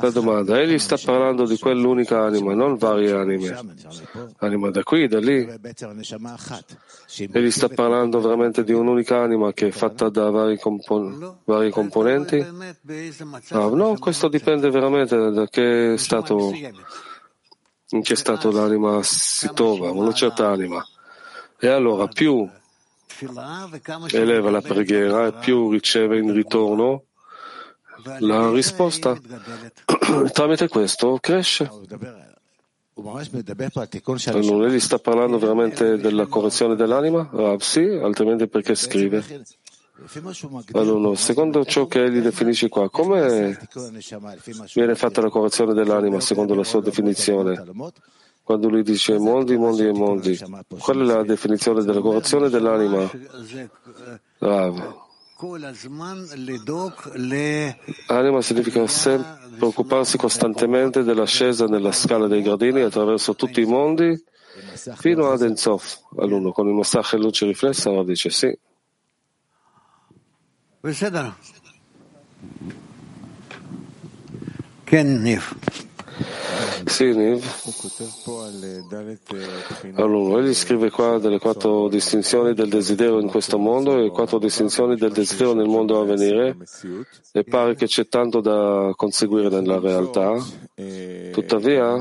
la 0.00 0.10
domanda, 0.10 0.58
egli 0.58 0.78
sta 0.78 0.96
parlando 0.96 1.44
di 1.44 1.58
quell'unica 1.58 2.22
anima, 2.22 2.54
non 2.54 2.76
varie 2.76 3.12
anime, 3.12 3.54
anima 4.38 4.70
da 4.70 4.82
qui, 4.82 5.06
da 5.06 5.18
lì. 5.18 5.46
Egli 7.30 7.50
sta 7.50 7.68
parlando 7.68 8.18
veramente 8.20 8.64
di 8.64 8.72
un'unica 8.72 9.20
anima 9.20 9.52
che 9.52 9.66
è 9.66 9.70
fatta 9.70 10.08
da 10.08 10.30
vari, 10.30 10.58
compon- 10.58 11.40
vari 11.44 11.70
componenti? 11.70 12.42
No, 13.50 13.68
no, 13.74 13.98
questo 13.98 14.28
dipende 14.28 14.70
veramente 14.70 15.30
da 15.30 15.46
che 15.46 15.96
stato, 15.98 16.52
in 17.90 18.00
che 18.00 18.16
stato 18.16 18.50
l'anima 18.50 19.02
si 19.02 19.50
trova, 19.52 19.90
una 19.90 20.14
certa 20.14 20.48
anima. 20.48 20.82
E 21.58 21.68
allora 21.68 22.06
più 22.06 22.48
eleva 24.12 24.50
la 24.50 24.60
preghiera 24.60 25.26
e 25.26 25.32
più 25.32 25.70
riceve 25.70 26.18
in 26.18 26.32
ritorno 26.32 27.04
la 28.20 28.50
risposta. 28.50 29.18
Tramite 30.32 30.68
questo 30.68 31.18
cresce. 31.20 31.70
Non 32.94 34.64
egli 34.64 34.80
sta 34.80 34.98
parlando 34.98 35.38
veramente 35.38 35.98
della 35.98 36.26
correzione 36.26 36.76
dell'anima? 36.76 37.28
Ah, 37.32 37.56
sì, 37.58 37.80
altrimenti 37.80 38.48
perché 38.48 38.74
scrive? 38.74 39.44
Allora, 40.72 41.16
secondo 41.16 41.64
ciò 41.64 41.86
che 41.86 42.04
egli 42.04 42.20
definisce 42.20 42.68
qua, 42.68 42.90
come 42.90 43.58
viene 44.74 44.94
fatta 44.94 45.22
la 45.22 45.30
correzione 45.30 45.72
dell'anima 45.72 46.20
secondo 46.20 46.54
la 46.54 46.64
sua 46.64 46.82
definizione? 46.82 47.62
Quando 48.46 48.68
lui 48.68 48.84
dice 48.84 49.18
mondi, 49.18 49.56
mondi 49.56 49.82
e 49.82 49.92
mondi. 49.92 50.38
Qual 50.78 50.98
è 50.98 51.02
la 51.02 51.24
definizione 51.24 51.82
della 51.82 52.00
correzione 52.00 52.48
dell'anima? 52.48 53.10
Rav. 54.38 54.94
Anima 58.06 58.40
significa 58.42 58.86
sempre 58.86 59.48
preoccuparsi 59.56 60.16
costantemente 60.16 61.02
dell'ascesa 61.02 61.66
nella 61.66 61.90
scala 61.90 62.28
dei 62.28 62.40
gradini 62.42 62.82
attraverso 62.82 63.34
tutti 63.34 63.60
i 63.62 63.66
mondi 63.66 64.16
fino 64.94 65.32
ad 65.32 65.42
Enzof, 65.42 66.02
all'uno. 66.16 66.52
Con 66.52 66.68
il 66.68 66.74
massaggio 66.74 67.16
e 67.16 67.18
luce 67.18 67.46
riflessa, 67.46 67.90
Rav 67.90 68.06
dice 68.06 68.30
sì. 68.30 68.56
Ken 74.84 75.20
Nif. 75.20 75.52
Sì, 76.84 77.12
Niv. 77.14 77.42
Allora, 79.94 80.42
egli 80.42 80.54
scrive 80.54 80.90
qua 80.90 81.18
delle 81.18 81.38
quattro 81.38 81.88
distinzioni 81.88 82.54
del 82.54 82.68
desiderio 82.68 83.18
in 83.20 83.28
questo 83.28 83.58
mondo 83.58 83.98
e 84.02 84.10
quattro 84.10 84.38
distinzioni 84.38 84.96
del 84.96 85.12
desiderio 85.12 85.54
nel 85.54 85.68
mondo 85.68 86.00
a 86.00 86.04
venire 86.04 86.56
e 87.32 87.44
pare 87.44 87.74
che 87.74 87.86
c'è 87.86 88.06
tanto 88.08 88.40
da 88.40 88.92
conseguire 88.94 89.48
nella 89.48 89.78
realtà. 89.78 90.34
Tuttavia, 91.32 91.94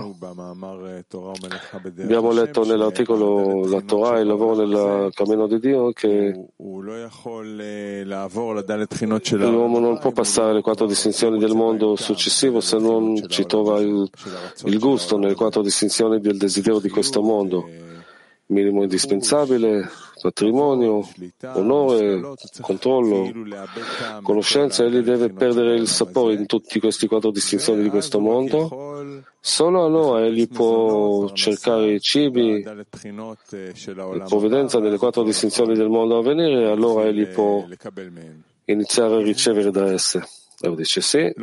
abbiamo 1.94 2.32
letto 2.34 2.66
nell'articolo 2.66 3.66
La 3.70 3.80
Torah 3.80 4.18
e 4.18 4.22
il 4.22 4.28
lavoro 4.28 4.66
nel 4.66 5.14
cammino 5.14 5.48
di 5.48 5.60
Dio 5.60 5.94
che 5.94 6.48
l'uomo 9.50 9.80
non 9.80 9.98
può 9.98 10.12
passare 10.12 10.52
le 10.56 10.62
quattro 10.62 10.88
distinzioni 10.88 11.40
del 11.40 11.56
mondo 11.56 11.96
successivo 11.96 12.60
se 12.60 12.78
non 12.78 13.16
ci 13.30 13.46
trova 13.46 13.80
il 13.80 14.10
il 14.66 14.80
gusto 14.80 15.18
nelle 15.18 15.36
quattro 15.36 15.62
distinzioni 15.62 16.20
del 16.20 16.38
desiderio 16.38 16.80
di 16.80 16.90
questo 16.90 17.22
mondo, 17.22 17.70
minimo 18.48 18.84
indispensabile, 18.84 19.90
patrimonio, 20.22 21.08
onore, 21.54 22.22
controllo, 22.62 23.32
conoscenza, 24.22 24.84
egli 24.84 25.00
deve 25.00 25.30
perdere 25.30 25.76
il 25.76 25.88
sapore 25.88 26.34
in 26.34 26.46
tutte 26.46 26.80
queste 26.80 27.08
quattro 27.08 27.32
distinzioni 27.32 27.82
di 27.82 27.90
questo 27.90 28.20
mondo. 28.20 29.24
Solo 29.40 29.86
allora 29.86 30.26
egli 30.26 30.48
può 30.48 31.32
cercare 31.34 31.94
i 31.94 32.00
cibi, 32.00 32.64
la 32.64 34.26
provvidenza 34.28 34.80
delle 34.80 34.98
quattro 34.98 35.24
distinzioni 35.24 35.76
del 35.76 35.90
mondo 35.90 36.18
a 36.18 36.22
venire 36.22 36.64
e 36.64 36.72
allora 36.72 37.06
egli 37.06 37.28
può 37.28 37.66
iniziare 38.66 39.16
a 39.16 39.22
ricevere 39.22 39.72
da 39.72 39.92
esse. 39.92 40.24
Rav 40.58 40.76
dice 40.76 41.02
sì. 41.02 41.34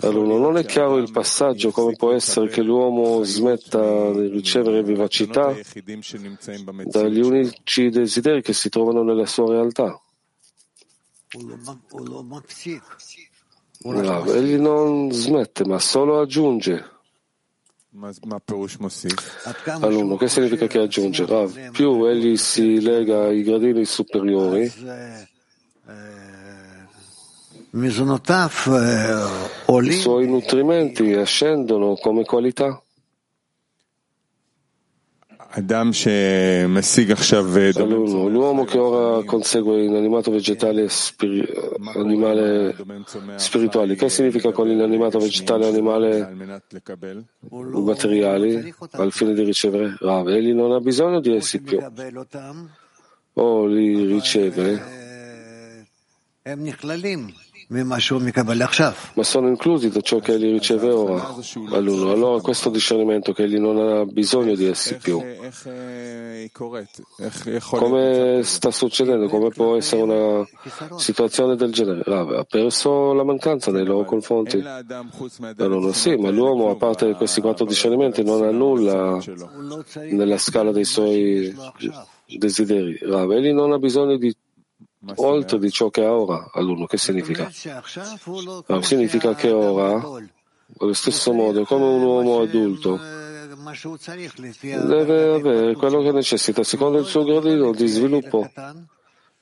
Allora, 0.00 0.38
non 0.38 0.56
è 0.58 0.64
chiaro 0.64 0.98
il 0.98 1.10
passaggio, 1.10 1.70
come 1.70 1.96
può 1.96 2.12
essere 2.12 2.48
che 2.48 2.60
l'uomo 2.62 3.24
smetta 3.24 4.12
di 4.12 4.28
ricevere 4.28 4.82
vivacità 4.82 5.54
dagli 6.84 7.20
unici 7.20 7.88
desideri 7.88 8.42
che 8.42 8.52
si 8.52 8.68
trovano 8.68 9.02
nella 9.02 9.26
sua 9.26 9.52
realtà. 9.52 9.98
Rav, 13.86 14.28
egli 14.28 14.56
non 14.56 15.10
smette, 15.10 15.64
ma 15.64 15.78
solo 15.78 16.20
aggiunge. 16.20 16.92
Allora, 19.80 20.16
che 20.16 20.28
significa 20.28 20.66
che 20.66 20.78
aggiunge? 20.78 21.24
Rav, 21.26 21.70
più 21.70 22.04
egli 22.04 22.36
si 22.36 22.80
lega 22.80 23.24
ai 23.26 23.42
gradini 23.42 23.84
superiori, 23.84 24.70
i 29.82 29.92
suoi 29.92 30.28
nutrimenti 30.28 31.12
ascendono 31.14 31.94
come 31.96 32.24
qualità. 32.24 32.80
l'uomo 38.28 38.64
che 38.64 38.78
ora 38.78 39.24
consegue 39.24 39.82
inanimato 39.82 40.30
vegetale 40.30 40.88
spiri, 40.88 41.44
animale 41.96 42.76
spirituale, 43.36 43.96
che 43.96 44.08
significa 44.08 44.52
con 44.52 44.68
l'inanimato 44.68 45.18
vegetale 45.18 45.66
animale 45.66 46.32
materiali 47.50 48.74
al 48.92 49.10
fine 49.10 49.34
di 49.34 49.42
ricevere 49.42 49.96
Rav? 49.98 50.28
Egli 50.28 50.52
non 50.52 50.70
ha 50.70 50.78
bisogno 50.78 51.18
di 51.18 51.34
essi 51.34 51.60
più, 51.60 51.80
o 53.32 53.66
li 53.66 54.06
riceve 54.06 55.03
ma 59.14 59.22
sono 59.22 59.48
inclusi 59.48 59.88
da 59.88 60.02
ciò 60.02 60.18
che 60.18 60.34
egli 60.34 60.50
riceve 60.50 60.90
ora 60.90 61.34
all'uno. 61.70 62.10
Allora 62.10 62.42
questo 62.42 62.68
discernimento 62.68 63.32
che 63.32 63.44
egli 63.44 63.58
non 63.58 63.78
ha 63.78 64.04
bisogno 64.04 64.54
di 64.54 64.66
essi 64.66 64.96
più. 64.96 65.22
Come 67.70 68.42
sta 68.42 68.70
succedendo? 68.70 69.28
Come 69.28 69.48
può 69.48 69.76
essere 69.76 70.02
una 70.02 70.46
situazione 70.98 71.56
del 71.56 71.72
genere? 71.72 72.02
ha 72.04 72.44
perso 72.44 73.14
la 73.14 73.24
mancanza 73.24 73.70
nei 73.70 73.86
loro 73.86 74.04
confronti. 74.04 74.62
Allora 75.56 75.92
sì, 75.94 76.14
ma 76.16 76.28
l'uomo, 76.28 76.68
a 76.68 76.76
parte 76.76 77.14
questi 77.14 77.40
quattro 77.40 77.64
discernimenti, 77.64 78.22
non 78.22 78.42
ha 78.42 78.50
nulla 78.50 79.18
nella 80.10 80.36
scala 80.36 80.72
dei 80.72 80.84
suoi 80.84 81.56
desideri. 82.26 82.98
Rav, 83.00 83.30
egli 83.30 83.52
non 83.52 83.72
ha 83.72 83.78
bisogno 83.78 84.18
di 84.18 84.36
oltre 85.16 85.58
di 85.58 85.70
ciò 85.70 85.90
che 85.90 86.04
ha 86.04 86.12
ora 86.12 86.50
all'uno. 86.52 86.86
Che 86.86 86.96
significa? 86.96 87.50
Significa 88.80 89.34
che 89.34 89.50
ora, 89.50 90.00
allo 90.78 90.92
stesso 90.92 91.32
modo, 91.32 91.64
come 91.64 91.84
un 91.84 92.02
uomo 92.02 92.40
adulto, 92.40 92.98
deve 94.60 95.34
avere 95.34 95.74
quello 95.74 96.02
che 96.02 96.12
necessita 96.12 96.62
secondo 96.62 96.98
il 96.98 97.06
suo 97.06 97.24
gradino 97.24 97.72
di 97.72 97.86
sviluppo 97.86 98.48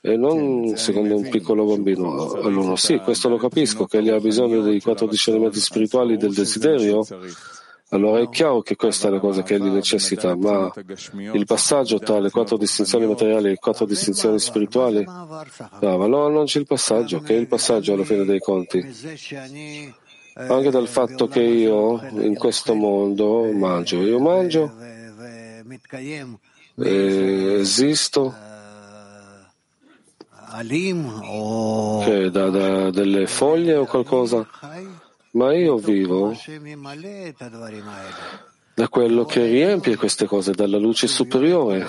e 0.05 0.17
non 0.17 0.77
secondo 0.77 1.17
un 1.17 1.29
piccolo 1.29 1.65
bambino 1.65 2.33
all'uno. 2.33 2.77
Sì, 2.77 2.99
questo 2.99 3.29
lo 3.29 3.37
capisco, 3.37 3.87
che 3.87 3.99
egli 3.99 4.11
ha 4.11 4.19
bisogno 4.19 4.61
dei 4.61 4.81
quattro 4.81 5.07
discernimenti 5.07 5.61
spirituali 5.61 6.17
del 6.17 6.35
desiderio 6.35 7.07
allora 7.93 8.21
è 8.21 8.29
chiaro 8.29 8.63
che 8.63 8.75
questa 8.75 9.09
è 9.09 9.11
la 9.11 9.21
cosa 9.21 9.43
che 9.43 9.55
egli 9.55 9.69
necessita, 9.69 10.35
ma 10.35 10.73
il 11.33 11.45
passaggio 11.45 11.99
tra 11.99 12.19
le 12.19 12.31
quattro 12.31 12.57
distinzioni 12.57 13.07
materiali 13.07 13.47
e 13.47 13.51
le 13.51 13.59
quattro 13.59 13.85
distinzioni 13.85 14.39
spirituali, 14.39 15.05
no, 15.05 16.03
allora 16.03 16.29
non 16.29 16.47
c'è 16.47 16.59
il 16.59 16.67
passaggio, 16.67 17.21
che 17.21 17.35
è 17.35 17.39
il 17.39 17.49
passaggio 17.49 17.93
alla 17.93 18.05
fine 18.05 18.25
dei 18.25 18.39
conti. 18.39 18.79
Anche 20.35 20.71
dal 20.71 20.89
fatto 20.89 21.29
che 21.29 21.43
io 21.43 22.01
in 22.13 22.35
questo 22.35 22.75
mondo 22.75 23.53
mangio, 23.53 24.01
io 24.01 24.19
mangio, 24.19 24.73
esisto 26.77 28.35
Che 32.05 32.31
da, 32.31 32.51
da 32.51 32.91
delle 32.91 33.27
foglie 33.27 33.75
o 33.75 33.87
qualcosa? 33.87 34.47
Ma 35.33 35.55
io 35.55 35.77
vivo 35.77 36.37
da 38.75 38.89
quello 38.89 39.25
che 39.25 39.47
riempie 39.47 39.97
queste 39.97 40.27
cose, 40.27 40.53
dalla 40.53 40.79
luce 40.79 41.07
superiore, 41.07 41.87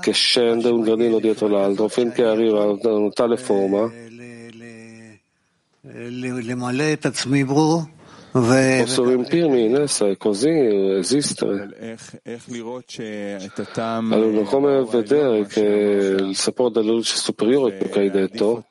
che 0.00 0.12
scende 0.12 0.68
un 0.68 0.80
gradino 0.80 1.18
dietro 1.18 1.48
l'altro 1.48 1.88
finché 1.88 2.24
arriva 2.24 2.62
a 2.62 2.88
una 2.88 3.10
tale 3.10 3.36
forma. 3.36 3.90
Posso 8.32 9.04
riempirmi? 9.04 9.64
in 9.64 9.76
essa 9.76 10.06
e 10.06 10.16
così 10.18 10.50
esistere. 10.50 11.96
Allora, 14.14 14.42
come 14.42 14.84
vedere 14.84 15.46
che 15.46 15.60
il 15.60 16.36
sapore 16.36 16.70
della 16.72 16.92
luce 16.92 17.16
superiore, 17.16 17.78
che 17.78 17.98
hai 17.98 18.10
detto, 18.10 18.66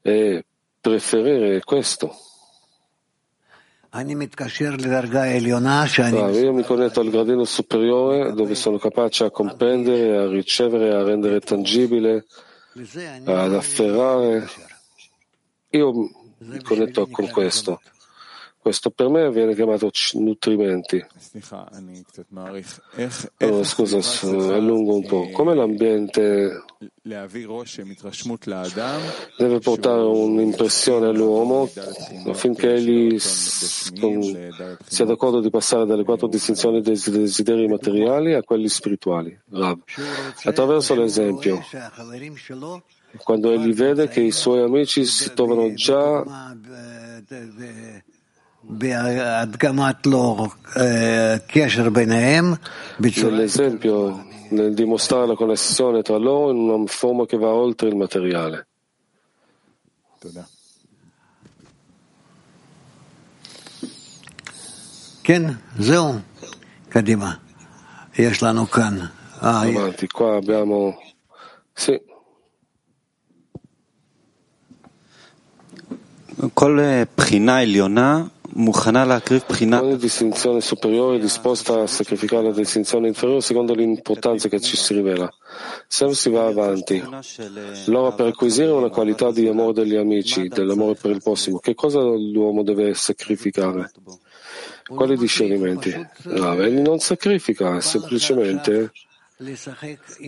è 0.00 0.44
preferire 0.80 1.60
questo. 1.64 2.14
Allora, 6.18 6.38
io 6.38 6.52
mi 6.52 6.62
connetto 6.62 7.00
al 7.00 7.08
gradino 7.10 7.44
superiore 7.44 8.32
dove 8.32 8.54
sono 8.54 8.76
capace 8.78 9.24
a 9.24 9.30
comprendere, 9.30 10.16
a 10.16 10.28
ricevere, 10.28 10.94
a 10.94 11.02
rendere 11.02 11.40
tangibile, 11.40 12.26
ad 13.24 13.54
afferrare. 13.54 14.46
Io 15.70 15.92
mi 16.38 16.62
connetto 16.62 17.06
con 17.08 17.28
questo. 17.28 17.80
Questo 18.60 18.90
per 18.90 19.08
me 19.08 19.30
viene 19.30 19.54
chiamato 19.54 19.90
nutrimenti. 20.14 21.02
Allora, 23.38 23.64
scusa, 23.64 23.98
allungo 24.54 24.96
un 24.96 25.06
po'. 25.06 25.30
Come 25.30 25.54
l'ambiente 25.54 26.64
deve 29.38 29.58
portare 29.60 30.02
un'impressione 30.02 31.06
all'uomo 31.06 31.70
affinché 32.26 32.74
egli 32.74 33.18
sia 33.18 35.04
d'accordo 35.04 35.40
di 35.40 35.50
passare 35.50 35.86
dalle 35.86 36.04
quattro 36.04 36.28
distinzioni 36.28 36.82
dei 36.82 37.00
desideri 37.06 37.66
materiali 37.68 38.34
a 38.34 38.42
quelli 38.42 38.68
spirituali. 38.68 39.38
Rav. 39.50 39.78
Attraverso 40.44 40.94
l'esempio, 40.94 41.60
quando 43.22 43.50
egli 43.52 43.72
vede 43.72 44.08
che 44.08 44.20
i 44.20 44.32
suoi 44.32 44.60
amici 44.60 45.04
si 45.06 45.32
trovano 45.32 45.72
già 45.72 46.22
Nell'esempio, 53.29 54.25
nel 54.49 54.73
dimostrare 54.73 55.27
la 55.27 55.35
connessione 55.35 56.01
tra 56.01 56.17
loro 56.17 56.51
in 56.51 56.57
una 56.69 56.87
forma 56.87 57.25
che 57.25 57.37
va 57.37 57.49
oltre 57.49 57.89
il 57.89 57.95
materiale. 57.95 58.67
Avanti, 69.39 70.07
qua 70.07 70.35
abbiamo... 70.35 70.97
Sì. 71.73 71.99
כל 76.53 76.79
בחינה 77.17 77.57
עליונה 77.57 78.25
Ogni 79.80 79.98
distinzione 79.98 80.60
superiore 80.60 81.16
è 81.16 81.20
disposta 81.20 81.82
a 81.82 81.86
sacrificare 81.86 82.44
la 82.44 82.52
distinzione 82.52 83.08
inferiore 83.08 83.42
secondo 83.42 83.74
l'importanza 83.74 84.48
che 84.48 84.60
ci 84.60 84.76
si 84.76 84.94
rivela. 84.94 85.30
Se 85.86 86.12
si 86.14 86.30
va 86.30 86.46
avanti, 86.46 87.02
allora 87.86 88.12
per 88.12 88.26
acquisire 88.26 88.70
una 88.70 88.88
qualità 88.88 89.30
di 89.30 89.46
amore 89.46 89.74
degli 89.74 89.96
amici, 89.96 90.48
dell'amore 90.48 90.94
per 90.94 91.10
il 91.10 91.22
prossimo, 91.22 91.58
che 91.58 91.74
cosa 91.74 92.00
l'uomo 92.00 92.62
deve 92.62 92.94
sacrificare? 92.94 93.90
Quali 94.86 95.16
discernimenti? 95.16 95.94
No, 96.22 96.54
egli 96.62 96.80
non 96.80 96.98
sacrifica, 97.00 97.80
semplicemente 97.80 98.92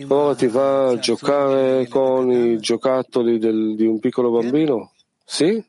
ora 0.07 0.35
ti 0.35 0.47
va 0.47 0.89
a 0.89 0.99
giocare 0.99 1.87
con 1.87 2.31
i 2.31 2.59
giocattoli 2.59 3.39
del, 3.39 3.75
di 3.75 3.85
un 3.85 3.99
piccolo 3.99 4.31
bambino? 4.31 4.93
Sì? 5.25 5.63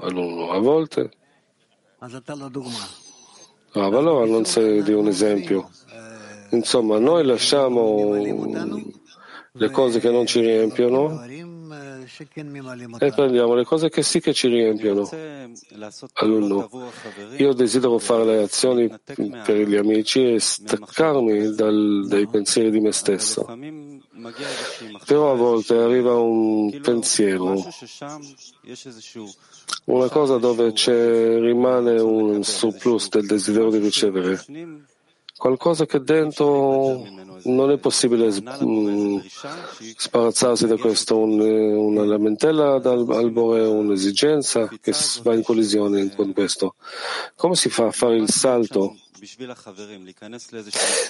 A 0.00 0.58
volte. 0.58 1.10
Ah, 3.72 3.84
allora 3.86 4.24
non 4.26 4.44
sei 4.44 4.82
di 4.82 4.92
un 4.92 5.08
esempio. 5.08 5.70
Insomma, 6.50 6.98
noi 6.98 7.24
lasciamo 7.24 8.14
le 9.56 9.70
cose 9.70 10.00
che 10.00 10.10
non 10.10 10.26
ci 10.26 10.40
riempiono 10.40 11.24
e 12.98 13.12
prendiamo 13.12 13.54
le 13.54 13.64
cose 13.64 13.88
che 13.88 14.02
sì 14.02 14.20
che 14.20 14.32
ci 14.32 14.48
riempiono. 14.48 15.08
Alunno, 16.14 16.68
io 17.36 17.52
desidero 17.52 17.98
fare 17.98 18.24
le 18.24 18.42
azioni 18.42 18.88
per 19.04 19.68
gli 19.68 19.76
amici 19.76 20.34
e 20.34 20.40
staccarmi 20.40 21.54
dal, 21.54 22.06
dai 22.06 22.26
pensieri 22.28 22.70
di 22.70 22.80
me 22.80 22.92
stesso. 22.92 23.44
Però 25.06 25.32
a 25.32 25.34
volte 25.34 25.76
arriva 25.76 26.14
un 26.14 26.80
pensiero, 26.80 27.62
una 29.84 30.08
cosa 30.08 30.38
dove 30.38 30.72
rimane 31.40 32.00
un 32.00 32.42
surplus 32.42 33.08
del 33.08 33.26
desiderio 33.26 33.70
di 33.70 33.78
ricevere, 33.78 34.42
qualcosa 35.37 35.85
che 35.85 35.99
dentro 36.01 37.03
non 37.45 37.71
è 37.71 37.77
possibile 37.77 38.29
mm, 38.63 39.17
sparazzarsi 39.97 40.67
da 40.67 40.77
questo, 40.77 41.17
un, 41.17 41.39
una 41.39 42.03
lamentela 42.03 42.77
dal, 42.79 43.09
al 43.09 43.31
Bore, 43.31 43.61
un'esigenza 43.65 44.69
che 44.79 44.93
va 45.23 45.33
in 45.33 45.41
collisione 45.41 46.13
con 46.13 46.33
questo. 46.33 46.75
Come 47.35 47.55
si 47.55 47.69
fa 47.69 47.87
a 47.87 47.91
fare 47.91 48.17
il 48.17 48.29
salto? 48.29 48.95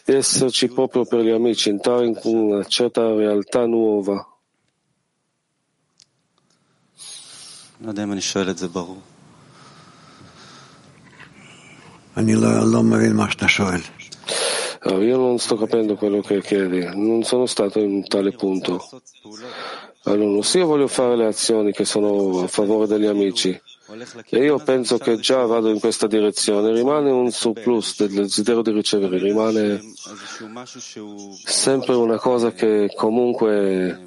Di 0.05 0.13
esserci 0.13 0.67
proprio 0.69 1.05
per 1.05 1.21
gli 1.21 1.29
amici, 1.29 1.69
entrare 1.69 2.05
in 2.05 2.17
una 2.23 2.63
certa 2.63 3.13
realtà 3.13 3.65
nuova. 3.65 4.25
Non 7.83 7.95
so 7.95 8.21
se 8.21 8.39
אני 8.39 8.53
זה 8.53 8.67
ברור. 8.67 9.01
אני 12.17 12.35
לא, 12.35 12.71
לא 12.71 12.83
מבין 12.83 13.15
מה 13.15 13.31
שאתה 13.31 13.47
שואל. 13.47 13.81
No, 14.86 15.02
io 15.02 15.16
non 15.16 15.38
sto 15.38 15.56
capendo 15.56 15.96
quello 15.96 16.20
che 16.20 16.40
chiedi, 16.40 16.86
non 16.94 17.24
sono 17.24 17.46
stato 17.46 17.80
in 17.80 18.06
tale 18.06 18.30
punto. 18.30 18.88
Allora, 20.04 20.42
se 20.42 20.58
io 20.58 20.66
voglio 20.66 20.86
fare 20.86 21.16
le 21.16 21.26
azioni 21.26 21.72
che 21.72 21.84
sono 21.84 22.44
a 22.44 22.46
favore 22.46 22.86
degli 22.86 23.06
amici 23.06 23.60
e 24.28 24.44
io 24.44 24.58
penso 24.58 24.98
che 24.98 25.18
già 25.18 25.44
vado 25.44 25.70
in 25.70 25.80
questa 25.80 26.06
direzione, 26.06 26.72
rimane 26.72 27.10
un 27.10 27.32
surplus 27.32 27.96
del 27.98 28.12
desiderio 28.14 28.62
di 28.62 28.70
ricevere, 28.70 29.18
rimane 29.18 29.80
sempre 31.44 31.94
una 31.96 32.18
cosa 32.18 32.52
che 32.52 32.92
comunque 32.94 34.06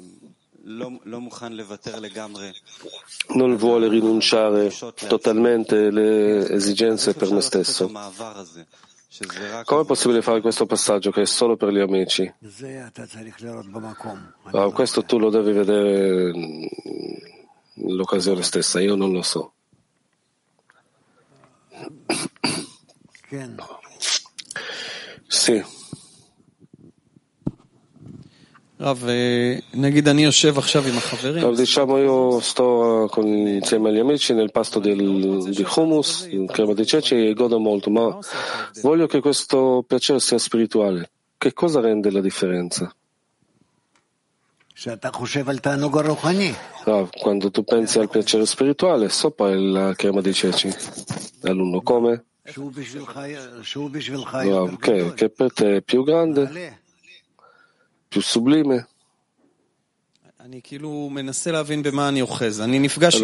non 3.34 3.56
vuole 3.56 3.88
rinunciare 3.88 4.72
totalmente 5.08 5.76
alle 5.76 6.48
esigenze 6.48 7.12
per 7.12 7.30
me 7.30 7.42
stesso. 7.42 7.90
Come 9.64 9.82
è 9.82 9.84
possibile 9.84 10.22
fare 10.22 10.40
questo 10.40 10.64
passaggio 10.64 11.10
che 11.10 11.22
è 11.22 11.26
solo 11.26 11.56
per 11.56 11.68
gli 11.68 11.78
amici? 11.78 12.32
Ah, 14.52 14.70
questo 14.70 15.02
tu 15.02 15.18
lo 15.18 15.28
devi 15.28 15.52
vedere 15.52 16.32
l'occasione 17.74 18.42
stessa, 18.42 18.80
io 18.80 18.94
non 18.94 19.12
lo 19.12 19.20
so. 19.20 19.52
Sì. 25.26 25.62
Diciamo 31.54 31.98
io 31.98 32.40
sto 32.40 33.08
con, 33.10 33.26
insieme 33.26 33.90
agli 33.90 33.98
amici 33.98 34.32
nel 34.32 34.50
pasto 34.50 34.78
del, 34.78 35.50
di 35.50 35.66
hummus, 35.76 36.26
in 36.30 36.46
crema 36.46 36.72
di 36.72 36.86
ceci 36.86 37.28
e 37.28 37.34
godo 37.34 37.58
molto, 37.58 37.90
ma 37.90 38.18
voglio 38.80 39.06
che 39.06 39.20
questo 39.20 39.84
piacere 39.86 40.18
sia 40.18 40.38
spirituale. 40.38 41.10
Che 41.36 41.52
cosa 41.52 41.80
rende 41.80 42.10
la 42.10 42.22
differenza? 42.22 42.94
Ah, 46.84 47.06
quando 47.10 47.50
tu 47.50 47.64
pensi 47.64 47.98
al 47.98 48.08
piacere 48.08 48.46
spirituale, 48.46 49.10
sopra 49.10 49.54
la 49.54 49.94
crema 49.94 50.22
di 50.22 50.32
ceci. 50.32 50.74
L'alunno 51.42 51.82
come? 51.82 52.24
Ah, 54.50 54.76
che, 54.78 55.12
che 55.12 55.28
per 55.28 55.52
te 55.52 55.76
è 55.76 55.82
più 55.82 56.02
grande? 56.02 56.79
Più 58.10 58.20
sublime? 58.20 58.88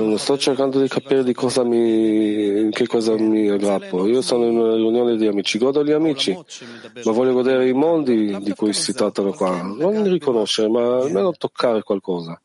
Allora, 0.00 0.16
sto 0.16 0.38
cercando 0.38 0.80
di 0.80 0.86
capire 0.86 1.24
di 1.24 1.34
cosa 1.34 1.64
mi, 1.64 2.70
che 2.70 2.86
cosa 2.86 3.16
mi 3.16 3.48
aggrappo. 3.48 4.06
Io 4.06 4.22
sono 4.22 4.46
in 4.46 4.56
una 4.56 4.74
riunione 4.76 5.16
di 5.16 5.26
amici, 5.26 5.58
godo 5.58 5.82
gli 5.82 5.90
amici, 5.90 6.30
ma 6.30 7.10
voglio 7.10 7.32
godere 7.32 7.68
i 7.68 7.72
mondi 7.72 8.38
di 8.40 8.54
cui 8.54 8.72
si 8.72 8.92
trattano 8.92 9.32
qua. 9.32 9.60
Non 9.60 10.08
riconoscere, 10.08 10.68
ma 10.68 10.98
almeno 11.00 11.32
toccare 11.32 11.82
qualcosa. 11.82 12.40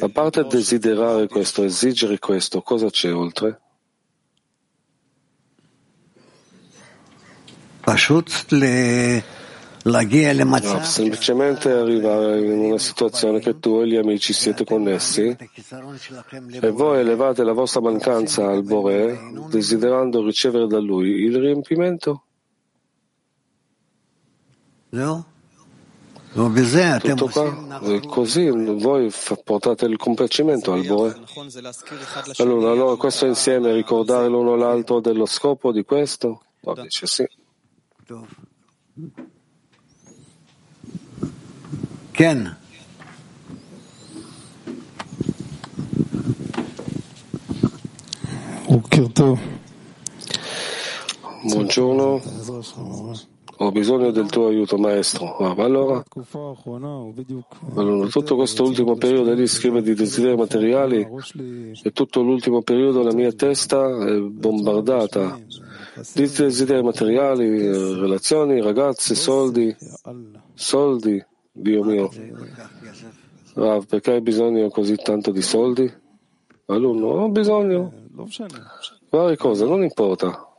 A 0.00 0.08
parte 0.08 0.44
desiderare 0.44 1.26
questo, 1.26 1.64
esigere 1.64 2.20
questo, 2.20 2.62
cosa 2.62 2.88
c'è 2.90 3.12
oltre? 3.12 3.60
No, 10.78 10.84
semplicemente 10.84 11.70
arrivare 11.70 12.40
in 12.40 12.58
una 12.58 12.78
situazione 12.78 13.40
che 13.40 13.58
tu 13.58 13.80
e 13.80 13.88
gli 13.88 13.96
amici 13.96 14.32
siete 14.32 14.64
connessi 14.64 15.36
e 16.60 16.70
voi 16.70 17.00
elevate 17.00 17.42
la 17.42 17.52
vostra 17.52 17.80
mancanza 17.80 18.48
al 18.48 18.62
Bore 18.62 19.18
desiderando 19.48 20.24
ricevere 20.24 20.68
da 20.68 20.78
lui 20.78 21.22
il 21.22 21.36
riempimento? 21.36 22.24
Tutto 27.16 27.28
qua? 27.28 27.80
E 27.82 28.00
così 28.06 28.48
voi 28.48 29.12
portate 29.42 29.86
il 29.86 29.96
compiacimento 29.96 30.72
al 30.72 30.84
Bore? 30.86 31.16
Allora, 32.38 32.70
allora 32.70 32.96
questo 32.96 33.26
insieme, 33.26 33.72
ricordare 33.72 34.28
l'uno 34.28 34.54
l'altro 34.54 35.00
dello 35.00 35.26
scopo 35.26 35.72
di 35.72 35.82
questo? 35.84 36.42
No, 36.60 36.74
dice 36.74 37.06
sì. 37.06 37.26
Buongiorno, 51.42 52.22
ho 53.56 53.72
bisogno 53.72 54.12
del 54.12 54.26
tuo 54.26 54.46
aiuto 54.46 54.78
maestro. 54.78 55.36
Allora, 55.38 56.04
allora 57.74 58.06
tutto 58.06 58.36
questo 58.36 58.62
ultimo 58.62 58.94
periodo 58.94 59.32
lì 59.32 59.48
scrive 59.48 59.82
di 59.82 59.94
desideri 59.94 60.36
materiali 60.36 61.04
e 61.82 61.90
tutto 61.90 62.22
l'ultimo 62.22 62.62
periodo 62.62 63.02
la 63.02 63.12
mia 63.12 63.32
testa 63.32 64.06
è 64.06 64.16
bombardata 64.20 65.40
di 66.14 66.30
desideri 66.30 66.84
materiali, 66.84 67.66
eh, 67.66 67.94
relazioni, 67.96 68.60
ragazzi, 68.60 69.16
soldi, 69.16 69.76
soldi. 70.54 71.30
Dio 71.52 71.84
mio. 71.84 72.10
Rav, 73.54 73.86
perché 73.86 74.12
hai 74.12 74.20
bisogno 74.22 74.68
così 74.70 74.96
tanto 74.96 75.30
di 75.30 75.42
soldi? 75.42 75.92
Alunno, 76.66 77.08
ho 77.08 77.28
bisogno. 77.28 77.92
Varie 79.10 79.36
cose, 79.36 79.64
non 79.64 79.82
importa. 79.82 80.51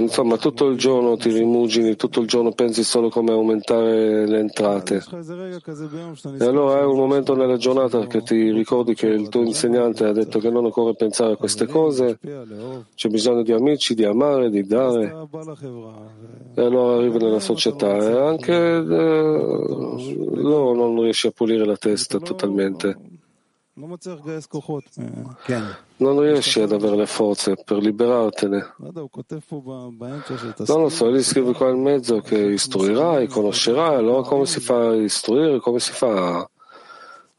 Insomma, 0.00 0.38
tutto 0.38 0.66
il 0.68 0.78
giorno 0.78 1.16
ti 1.16 1.30
rimugini, 1.30 1.96
tutto 1.96 2.20
il 2.20 2.26
giorno 2.26 2.52
pensi 2.52 2.82
solo 2.82 3.10
come 3.10 3.32
aumentare 3.32 4.26
le 4.26 4.38
entrate. 4.38 5.04
E 6.38 6.44
allora 6.44 6.80
è 6.80 6.84
un 6.84 6.96
momento 6.96 7.34
nella 7.34 7.58
giornata 7.58 8.06
che 8.06 8.22
ti 8.22 8.50
ricordi 8.50 8.94
che 8.94 9.08
il 9.08 9.28
tuo 9.28 9.42
insegnante 9.42 10.06
ha 10.06 10.12
detto 10.12 10.38
che 10.38 10.48
non 10.48 10.64
occorre 10.64 10.94
pensare 10.94 11.32
a 11.32 11.36
queste 11.36 11.66
cose, 11.66 12.18
c'è 12.94 13.08
bisogno 13.10 13.42
di 13.42 13.52
amici, 13.52 13.94
di 13.94 14.04
amare, 14.04 14.48
di 14.48 14.64
dare. 14.64 15.14
E 16.54 16.62
allora 16.62 16.96
arrivi 16.96 17.18
nella 17.18 17.40
società 17.40 17.96
e 17.96 18.18
anche 18.18 18.54
eh, 18.54 18.82
loro 20.34 20.74
non 20.74 21.02
riesci 21.02 21.26
a 21.26 21.32
pulire 21.32 21.66
la 21.66 21.76
testa 21.76 22.18
totalmente. 22.18 23.13
Non 25.96 26.20
riesci 26.20 26.60
ad 26.60 26.70
avere 26.70 26.94
le 26.94 27.06
forze 27.06 27.56
per 27.56 27.78
liberartene. 27.78 28.74
Non 30.66 30.80
lo 30.80 30.88
so, 30.88 31.10
gli 31.10 31.22
scrive 31.22 31.52
qua 31.54 31.70
in 31.70 31.82
mezzo 31.82 32.20
che 32.20 32.38
istruirai, 32.38 33.26
conoscerai, 33.26 33.96
allora 33.96 34.22
come 34.22 34.46
si 34.46 34.60
fa 34.60 34.90
a 34.90 34.94
istruire, 34.94 35.58
come 35.58 35.80
si 35.80 35.90
fa 35.90 36.38
a 36.38 36.50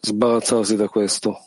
sbarazzarsi 0.01 0.75
da 0.75 0.89
questo? 0.89 1.39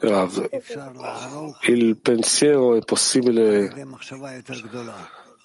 Rav, 0.00 0.48
il 1.66 1.96
pensiero 1.96 2.74
è 2.74 2.80
possibile. 2.80 3.72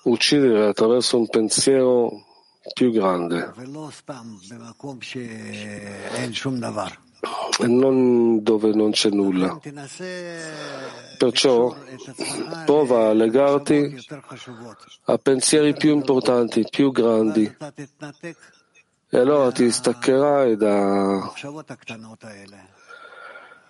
uccidere 0.04 0.68
attraverso 0.68 1.18
un 1.18 1.28
pensiero 1.28 2.12
più 2.72 2.92
grande 2.92 3.52
non 7.68 8.44
dove 8.44 8.74
non 8.74 8.92
c'è 8.92 9.10
nulla. 9.10 9.60
Perciò 11.18 11.76
prova 12.66 13.10
a 13.10 13.14
legarti 13.14 13.96
a 15.06 15.18
pensieri 15.18 15.74
più 15.74 15.94
importanti, 15.94 16.66
più 16.70 16.92
grandi 16.92 17.56
e 19.10 19.18
allora 19.18 19.52
ti 19.52 19.72
staccherai 19.72 20.58
da, 20.58 21.32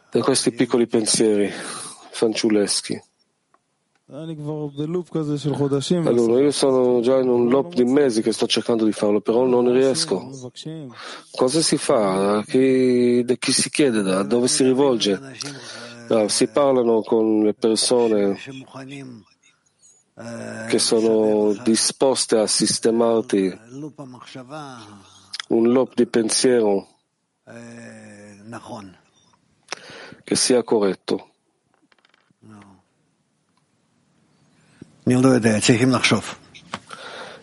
da 0.10 0.19
questi 0.21 0.51
piccoli 0.51 0.88
pensieri 0.88 1.51
fanciulleschi. 2.12 3.01
Allora, 6.10 6.42
io 6.42 6.52
sono 6.52 7.00
già 7.00 7.20
in 7.20 7.30
un 7.30 7.48
loop 7.48 7.74
di 7.74 7.86
mesi 7.86 8.22
che 8.22 8.34
sto 8.34 8.46
cercando 8.48 8.84
di 8.84 8.92
farlo, 8.92 9.22
però 9.22 9.46
non 9.46 9.72
riesco. 9.72 10.30
Cosa 11.32 11.62
si 11.62 11.78
fa? 11.78 12.44
Chi, 12.46 13.26
chi 13.39 13.52
si 13.54 13.70
chiede? 13.70 14.02
Da 14.02 14.24
dove 14.24 14.50
si 14.50 14.63
rivolge? 14.66 15.22
No, 16.10 16.28
si 16.28 16.48
parlano 16.48 17.02
con 17.02 17.44
le 17.44 17.54
persone 17.54 18.38
che 20.68 20.80
sono 20.80 21.54
disposte 21.63 22.38
a 22.38 22.46
sistemarti 22.46 23.58
un 25.48 25.72
loop 25.72 25.94
di 25.96 26.06
pensiero 26.06 26.88
che 30.24 30.36
sia 30.36 30.62
corretto. 30.63 31.30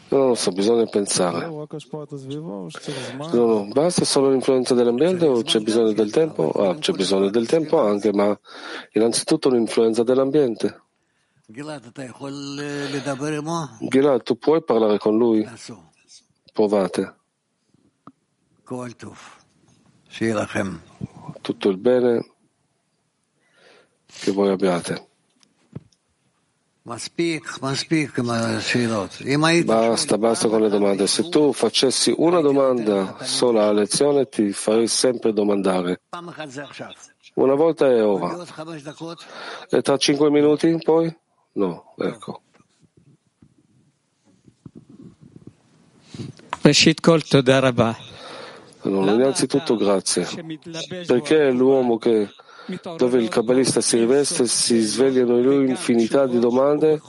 Non 0.08 0.28
lo 0.28 0.34
so, 0.34 0.50
bisogna 0.50 0.86
pensare. 0.86 1.46
No, 1.46 1.68
no, 3.32 3.68
basta 3.68 4.04
solo 4.04 4.30
l'influenza 4.30 4.74
dell'ambiente 4.74 5.26
o 5.26 5.42
c'è 5.42 5.60
bisogno 5.60 5.92
del 5.92 6.10
tempo? 6.10 6.50
Ah, 6.50 6.76
c'è 6.76 6.92
bisogno 6.92 7.30
del 7.30 7.46
tempo 7.46 7.80
anche, 7.80 8.12
ma 8.12 8.36
innanzitutto 8.92 9.48
l'influenza 9.50 10.02
dell'ambiente. 10.02 10.82
Gilad, 13.80 14.22
tu 14.22 14.36
puoi 14.36 14.62
parlare 14.64 14.98
con 14.98 15.16
lui? 15.16 15.46
Provate. 16.52 17.14
Tutto 21.40 21.68
il 21.68 21.76
bene 21.78 22.32
che 24.06 24.32
voi 24.32 24.50
abbiate. 24.50 25.09
Basta, 29.64 30.18
basta 30.18 30.48
con 30.48 30.60
le 30.60 30.68
domande. 30.68 31.06
Se 31.06 31.28
tu 31.28 31.52
facessi 31.52 32.12
una 32.16 32.40
domanda 32.40 33.16
sola 33.22 33.68
a 33.68 33.72
lezione, 33.72 34.28
ti 34.28 34.52
farei 34.52 34.88
sempre 34.88 35.32
domandare. 35.32 36.02
Una 37.34 37.54
volta 37.54 37.86
è 37.86 38.04
ora. 38.04 38.44
E 39.70 39.82
tra 39.82 39.96
cinque 39.98 40.30
minuti 40.30 40.76
poi? 40.82 41.16
No, 41.52 41.94
ecco. 41.96 42.42
Allora, 48.82 49.12
innanzitutto 49.12 49.76
grazie. 49.76 50.26
Perché 51.06 51.50
l'uomo 51.50 51.98
che 51.98 52.30
dove 52.96 53.18
il 53.20 53.28
kabbalista 53.28 53.80
si 53.80 53.98
riveste, 53.98 54.46
si 54.46 54.80
svegliano 54.80 55.38
in 55.38 55.42
lui 55.42 55.68
infinità 55.68 56.26
di 56.26 56.38
domande 56.38 57.00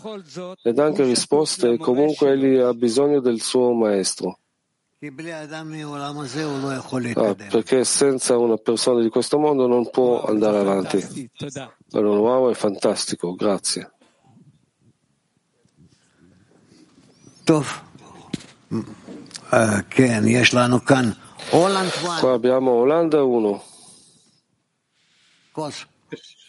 ed 0.63 0.79
anche 0.79 1.03
risposte 1.03 1.71
e 1.71 1.77
comunque 1.77 2.31
egli 2.31 2.57
ha 2.57 2.73
bisogno 2.73 3.19
del 3.19 3.41
suo 3.41 3.73
maestro. 3.73 4.39
Ah, 7.15 7.35
perché 7.49 7.83
senza 7.83 8.37
una 8.37 8.57
persona 8.57 9.01
di 9.01 9.09
questo 9.09 9.39
mondo 9.39 9.65
non 9.65 9.89
può 9.89 10.23
andare 10.23 10.59
avanti. 10.59 11.29
Allora, 11.93 12.19
wow, 12.19 12.51
è 12.51 12.53
fantastico, 12.53 13.33
grazie. 13.33 13.91
Qua 22.19 22.33
abbiamo 22.33 22.71
Olanda 22.71 23.23
1. 23.23 23.63
Kos. 25.53 25.85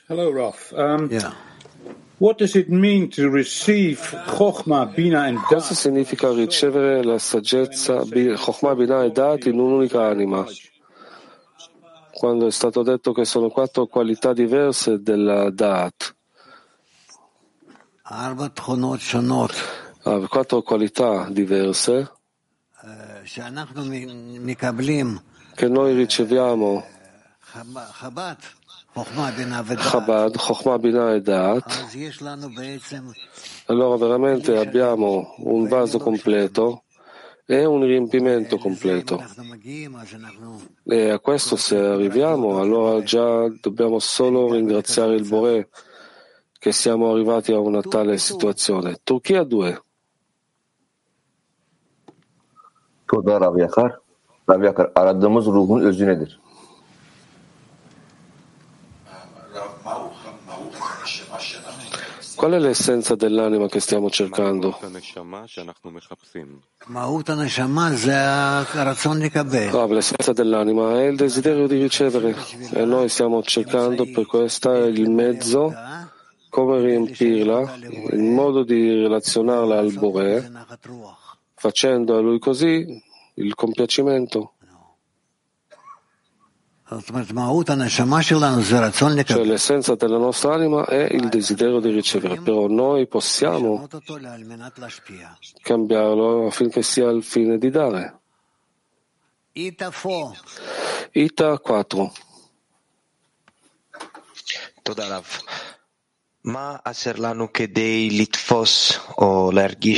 Hello, 0.08 0.30
Raf. 0.30 0.72
Um, 0.72 1.08
Yeah. 1.10 1.34
Cosa 5.48 5.74
significa 5.74 6.30
ricevere 6.30 7.02
la 7.02 7.18
saggezza, 7.18 8.04
Chokhmah, 8.04 8.76
Binah 8.76 9.04
e 9.04 9.10
Dat 9.10 9.46
in 9.46 9.58
un'unica 9.58 10.06
anima? 10.06 10.46
Quando 12.12 12.46
è 12.46 12.50
stato 12.52 12.84
detto 12.84 13.12
che 13.12 13.24
sono 13.24 13.48
quattro 13.48 13.86
qualità 13.86 14.32
diverse 14.32 15.02
della 15.02 15.50
Dat. 15.50 16.14
Ah, 20.04 20.20
quattro 20.28 20.62
qualità 20.62 21.28
diverse 21.28 22.12
che 25.54 25.68
noi 25.68 25.94
riceviamo 25.94 26.84
Chabad, 28.94 30.36
Chokhmah, 30.36 30.78
Binah 30.78 31.14
e 31.14 31.22
Da'at, 31.22 31.64
allora 33.66 33.96
veramente 33.96 34.58
abbiamo 34.58 35.34
un 35.38 35.66
vaso 35.66 35.98
completo 35.98 36.82
e 37.46 37.64
un 37.64 37.82
riempimento 37.84 38.58
completo. 38.58 39.24
E 40.84 41.08
a 41.08 41.18
questo 41.20 41.56
se 41.56 41.78
arriviamo, 41.78 42.60
allora 42.60 43.02
già 43.02 43.48
dobbiamo 43.62 43.98
solo 43.98 44.52
ringraziare 44.52 45.14
il 45.14 45.26
Bore 45.26 45.70
che 46.58 46.72
siamo 46.72 47.12
arrivati 47.12 47.52
a 47.52 47.60
una 47.60 47.80
tale 47.80 48.18
situazione. 48.18 48.98
Turchia 49.02 49.42
2. 49.42 49.82
Toda 53.06 53.38
Rav 53.38 53.56
Yakar. 53.56 54.00
Rav 54.48 54.62
Yakar, 54.62 54.92
aradığımız 54.94 55.46
ruhun 55.46 55.80
özü 55.80 56.06
nedir? 56.06 56.41
Qual 62.42 62.54
è 62.54 62.58
l'essenza 62.58 63.14
dell'anima 63.14 63.68
che 63.68 63.78
stiamo 63.78 64.10
cercando? 64.10 64.76
Ah, 69.70 69.86
l'essenza 69.86 70.32
dell'anima 70.32 70.98
è 70.98 71.04
il 71.04 71.14
desiderio 71.14 71.68
di 71.68 71.80
ricevere 71.80 72.34
e 72.72 72.84
noi 72.84 73.08
stiamo 73.08 73.44
cercando 73.44 74.10
per 74.10 74.26
questo 74.26 74.72
il 74.72 75.08
mezzo 75.08 75.72
come 76.48 76.80
riempirla, 76.80 77.76
il 78.10 78.22
modo 78.24 78.64
di 78.64 78.92
relazionarla 78.92 79.78
al 79.78 79.92
Bore, 79.92 80.50
facendo 81.54 82.16
a 82.16 82.20
lui 82.20 82.40
così 82.40 82.84
il 83.34 83.54
compiacimento. 83.54 84.54
Cioè 89.34 89.44
l'essenza 89.44 89.94
della 89.94 90.18
nostra 90.18 90.54
anima 90.54 90.84
è 90.86 91.08
il 91.12 91.28
desiderio 91.28 91.80
di 91.80 91.90
ricevere, 91.90 92.40
però 92.40 92.66
noi 92.66 93.06
possiamo 93.06 93.88
cambiarlo 95.62 96.46
affinché 96.46 96.82
sia 96.82 97.08
il 97.10 97.22
fine 97.22 97.58
di 97.58 97.70
dare. 97.70 98.18
Ita 101.12 101.58
4. 101.58 102.12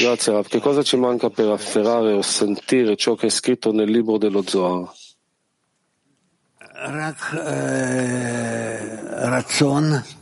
Grazie 0.00 0.32
Rav. 0.32 0.46
Che 0.46 0.60
cosa 0.60 0.82
ci 0.82 0.96
manca 0.96 1.30
per 1.30 1.48
afferrare 1.48 2.12
o 2.12 2.20
sentire 2.22 2.96
ciò 2.96 3.14
che 3.14 3.26
è 3.26 3.30
scritto 3.30 3.72
nel 3.72 3.90
libro 3.90 4.18
dello 4.18 4.42
Zohar? 4.46 4.92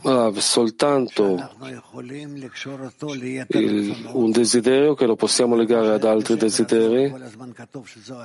Ah, 0.03 0.31
soltanto 0.37 1.49
il, 3.49 3.95
un 4.13 4.31
desiderio 4.31 4.93
che 4.93 5.05
lo 5.05 5.15
possiamo 5.15 5.55
legare 5.55 5.89
ad 5.89 6.05
altri 6.05 6.37
desideri. 6.37 7.13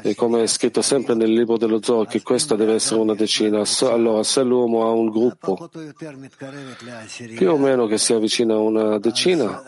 E 0.02 0.14
come 0.14 0.42
è 0.42 0.46
scritto 0.46 0.82
sempre 0.82 1.14
nel 1.14 1.32
libro 1.32 1.56
dello 1.56 1.82
Zohar 1.82 2.06
che 2.06 2.22
questa 2.22 2.54
deve 2.54 2.74
essere 2.74 3.00
una 3.00 3.14
decina. 3.14 3.64
Allora 3.82 4.22
se 4.22 4.42
l'uomo 4.44 4.86
ha 4.86 4.92
un 4.92 5.08
gruppo 5.08 5.68
più 7.34 7.50
o 7.50 7.58
meno 7.58 7.86
che 7.86 7.98
si 7.98 8.12
avvicina 8.12 8.54
a 8.54 8.58
una 8.58 8.98
decina. 8.98 9.62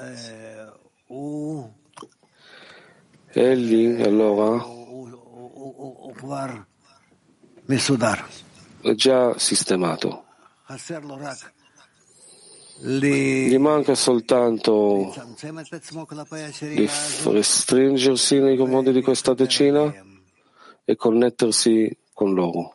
Egli 3.33 4.01
allora 4.01 4.79
già 8.95 9.39
sistemato. 9.39 10.25
Gli 12.83 13.59
manca 13.59 13.95
soltanto 13.95 15.13
di 16.61 16.89
restringersi 17.25 18.39
nei 18.39 18.57
confronti 18.57 18.93
di 18.93 19.03
questa 19.03 19.35
decina 19.35 19.93
e 20.85 20.97
connettersi 20.97 21.95
con 22.15 22.33
loro. 22.33 22.75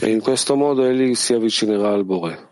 E 0.00 0.10
in 0.10 0.20
questo 0.20 0.56
modo 0.56 0.84
egli 0.84 1.14
si 1.14 1.32
avvicinerà 1.32 1.90
al 1.90 2.04
Bore. 2.04 2.48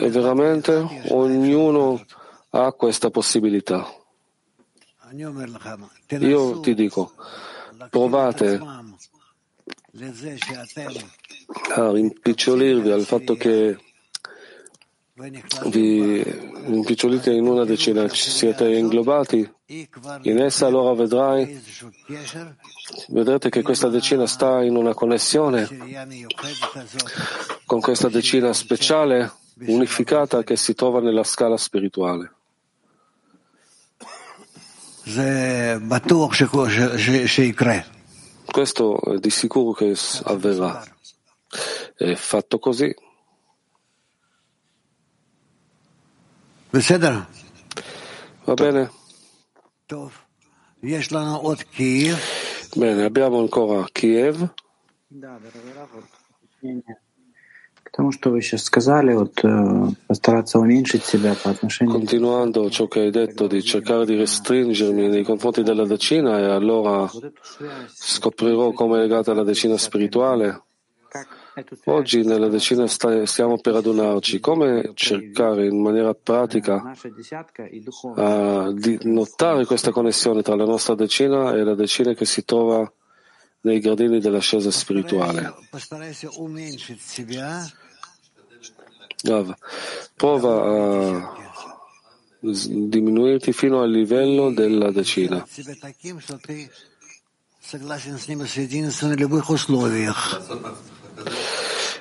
E 0.00 0.08
veramente 0.10 0.86
ognuno 1.08 2.04
ha 2.50 2.72
questa 2.72 3.10
possibilità. 3.10 3.86
Io 6.20 6.60
ti 6.60 6.74
dico, 6.74 7.12
provate 7.90 8.60
a 11.74 11.90
rimpicciolirvi 11.90 12.90
al 12.90 13.04
fatto 13.04 13.34
che 13.34 13.76
vi 15.66 16.22
rimpicciolite 16.22 17.30
in 17.30 17.46
una 17.46 17.64
decina, 17.64 18.08
siete 18.08 18.72
inglobati? 18.74 19.50
In 20.22 20.38
essa, 20.38 20.66
allora 20.66 20.94
vedrai, 20.94 21.60
vedrete 23.08 23.50
che 23.50 23.62
questa 23.62 23.88
decina 23.88 24.26
sta 24.26 24.62
in 24.62 24.76
una 24.76 24.94
connessione 24.94 25.68
con 27.66 27.80
questa 27.80 28.08
decina 28.08 28.52
speciale, 28.54 29.30
unificata, 29.66 30.42
che 30.42 30.56
si 30.56 30.74
trova 30.74 31.00
nella 31.00 31.24
scala 31.24 31.58
spirituale. 31.58 32.32
Questo 38.46 39.00
è 39.00 39.18
di 39.18 39.30
sicuro 39.30 39.72
che 39.72 39.96
avverrà. 40.24 40.84
È 41.96 42.14
fatto 42.14 42.58
così. 42.58 42.94
Va 48.44 48.54
bene? 48.54 48.90
Bene, 52.74 53.04
abbiamo 53.04 53.40
ancora 53.40 53.84
Kiev. 53.90 54.52
Continuando 61.92 62.70
ciò 62.70 62.88
che 62.88 63.00
hai 63.00 63.10
detto 63.10 63.46
di 63.46 63.62
cercare 63.62 64.06
di 64.06 64.16
restringermi 64.16 65.08
nei 65.08 65.22
confronti 65.22 65.62
della 65.62 65.84
decina 65.84 66.38
e 66.38 66.44
allora 66.44 67.06
scoprirò 67.86 68.72
come 68.72 68.96
è 68.96 69.00
legata 69.00 69.32
alla 69.32 69.42
decina 69.42 69.76
spirituale. 69.76 70.62
Oggi 71.84 72.24
nella 72.24 72.48
decina 72.48 72.86
stiamo 72.86 73.58
per 73.58 73.74
adunarci. 73.74 74.40
Come 74.40 74.92
cercare 74.94 75.66
in 75.66 75.82
maniera 75.82 76.14
pratica 76.14 76.94
uh, 78.16 78.72
di 78.72 78.98
notare 79.02 79.66
questa 79.66 79.90
connessione 79.90 80.40
tra 80.40 80.56
la 80.56 80.64
nostra 80.64 80.94
decina 80.94 81.52
e 81.54 81.62
la 81.62 81.74
decina 81.74 82.14
che 82.14 82.24
si 82.24 82.46
trova 82.46 82.90
nei 83.62 83.80
gradini 83.80 84.20
dell'ascesa 84.20 84.70
spirituale? 84.70 85.54
Rav, 89.24 89.54
prova 90.16 91.30
a 91.30 91.34
diminuirti 92.40 93.52
fino 93.52 93.82
al 93.82 93.90
livello 93.90 94.52
della 94.52 94.90
decina. 94.90 95.46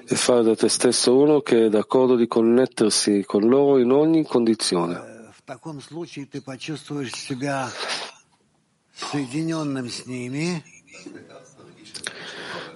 E 0.04 0.15
fare 0.15 0.43
da 0.43 0.56
te 0.56 0.67
stesso 0.67 1.15
uno 1.15 1.41
che 1.41 1.67
è 1.67 1.69
d'accordo 1.69 2.15
di 2.15 2.28
connettersi 2.28 3.24
con 3.24 3.47
loro 3.47 3.78
in 3.78 3.91
ogni 3.91 4.26
condizione. 4.26 5.30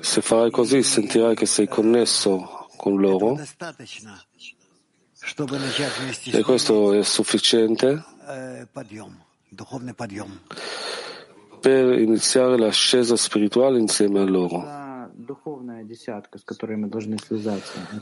Se 0.05 0.21
farai 0.21 0.51
così 0.51 0.83
sentirai 0.83 1.33
che 1.33 1.47
sei 1.47 1.67
connesso 1.67 2.67
con 2.77 3.01
loro 3.01 3.39
e 6.31 6.43
questo 6.43 6.93
è 6.93 7.01
sufficiente 7.01 8.03
per 11.59 11.99
iniziare 11.99 12.57
l'ascesa 12.59 13.15
spirituale 13.15 13.79
insieme 13.79 14.19
a 14.19 14.25
loro. 14.25 14.63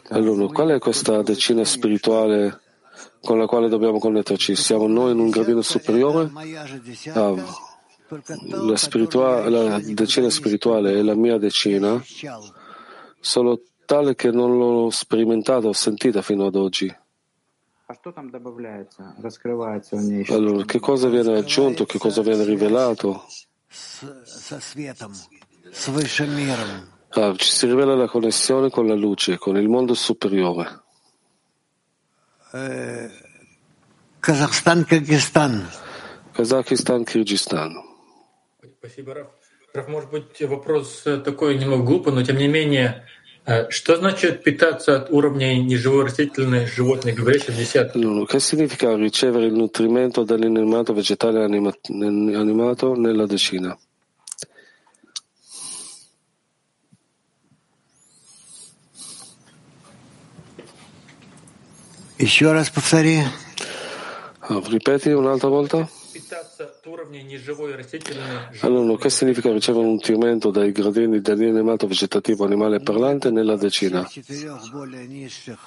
Allora, 0.10 0.48
qual 0.48 0.70
è 0.72 0.80
questa 0.80 1.22
decina 1.22 1.64
spirituale 1.64 2.60
con 3.22 3.38
la 3.38 3.46
quale 3.46 3.70
dobbiamo 3.70 4.00
connetterci? 4.00 4.58
Siamo 4.58 4.88
noi 4.88 5.14
in 5.14 5.20
un 5.20 5.30
gradino 5.30 5.62
superiore? 5.62 6.30
Ah, 7.14 7.72
la, 8.50 8.78
spiritua- 8.78 9.50
la 9.50 9.80
decena 9.80 10.30
spirituale 10.30 10.94
è 10.94 11.02
la 11.02 11.16
mia 11.16 11.38
decina, 11.38 12.02
solo 13.20 13.62
tale 13.86 14.16
che 14.16 14.32
non 14.32 14.58
l'ho 14.58 14.90
sperimentata 14.90 15.68
o 15.68 15.74
sentita 15.74 16.22
fino 16.22 16.46
ad 16.46 16.56
oggi. 16.56 16.94
Allora, 20.30 20.66
che 20.66 20.80
cosa 20.80 21.10
viene 21.10 21.38
aggiunto, 21.38 21.86
che 21.86 21.98
cosa 21.98 22.22
viene 22.22 22.44
rivelato? 22.44 23.26
Ah, 27.10 27.36
ci 27.36 27.48
si 27.48 27.68
rivela 27.68 27.94
la 27.96 28.08
connessione 28.08 28.70
con 28.70 28.88
la 28.88 28.96
luce, 28.96 29.38
con 29.38 29.58
il 29.58 29.70
mondo 29.70 29.94
superiore. 29.94 30.82
Kazakhstan-Kyrgyzstan. 36.32 37.93
Спасибо, 38.86 39.14
Раф. 39.14 39.28
Раф, 39.74 39.88
может 39.88 40.10
быть, 40.12 40.42
вопрос 40.42 41.06
такой 41.24 41.58
немного 41.58 41.84
глупый, 41.84 42.12
но 42.12 42.22
тем 42.22 42.36
не 42.36 42.50
менее, 42.50 43.06
что 43.70 43.96
значит 43.96 44.44
питаться 44.44 44.98
от 44.98 45.10
уровня 45.10 45.56
неживой 45.56 46.04
растительной 46.04 46.68
животной, 46.68 47.14
говорящей 47.14 47.54
в 47.54 47.58
десятке? 47.58 47.98
Allora, 48.00 48.26
che 48.26 48.42
significa 48.42 48.94
ricevere 48.98 49.46
il 49.46 49.54
nutrimento 49.54 50.26
dall'animato 50.26 50.94
vegetale 50.94 51.46
anima- 51.46 51.74
animato 51.88 52.94
nella 52.96 53.26
decina? 53.26 53.78
Еще 62.20 62.52
раз 62.52 62.70
повтори. 62.70 63.24
Ripeti 64.50 65.12
un'altra 65.12 65.48
volta? 65.48 65.90
Allora, 68.61 68.97
che 68.97 69.11
significa 69.11 69.53
ricevere 69.53 69.85
un 69.85 69.93
nutrimento 69.93 70.51
dai 70.51 70.73
gradini 70.73 71.21
dell'animato 71.21 71.87
vegetativo 71.87 72.45
animale 72.45 72.81
parlante 72.81 73.31
nella 73.31 73.57
decina? 73.57 74.07
Четырех 74.07 74.71
более 74.73 75.07
низших 75.07 75.59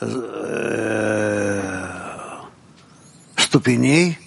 э, 0.00 1.60
ступеней, 3.36 4.18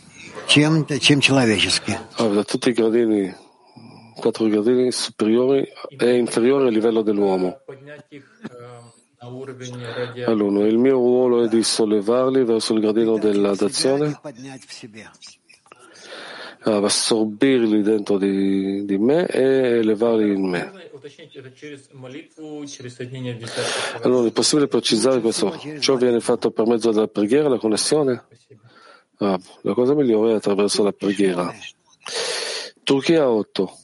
чем, 0.48 0.86
чем 1.00 1.22
человеческие. 1.22 2.00
Ah, 2.18 2.28
da 2.28 2.44
tutti 2.44 2.70
i 2.70 2.74
gradini, 2.74 3.34
quattro 4.16 4.48
gradini 4.48 4.92
superiori 4.92 5.68
e 5.98 6.18
inferiori 6.18 6.68
al 6.68 6.74
livello 6.74 7.02
dell'uomo. 7.02 7.60
поднять 7.66 8.06
их 8.10 8.26
э, 8.50 8.80
на 9.22 9.30
уровень 9.30 9.76
радиации. 9.84 10.24
Allora, 10.24 10.68
il 10.68 10.78
mio 10.78 10.96
ruolo 10.96 11.44
è 11.44 11.48
di 11.48 11.64
sollevarli 11.64 12.44
verso 12.44 12.74
il 12.74 12.82
gradino 12.82 13.16
Себя 13.16 13.32
dell'adazione, 13.32 14.20
assorbirli 16.65 17.83
dentro 17.83 18.17
di, 18.19 18.85
di 18.85 18.99
me 18.99 19.27
e 19.27 19.43
elevarli 19.79 20.33
in 20.33 20.49
me. 20.49 20.73
Allora, 24.03 24.29
è 24.29 24.33
possibile 24.33 24.69
precisare 24.69 25.21
questo? 25.21 25.57
Ciò 25.79 25.97
viene 25.97 26.21
fatto 26.21 26.51
per 26.51 26.67
mezzo 26.67 26.91
della 26.91 27.09
preghiera, 27.09 27.49
la 27.49 27.59
connessione? 27.59 28.25
Ah, 29.19 29.39
la 29.61 29.75
cosa 29.75 29.95
migliore 29.95 30.33
è 30.33 30.35
attraverso 30.37 30.83
la 30.83 30.93
preghiera. 30.93 31.53
Turchia 32.83 33.29
8. 33.29 33.79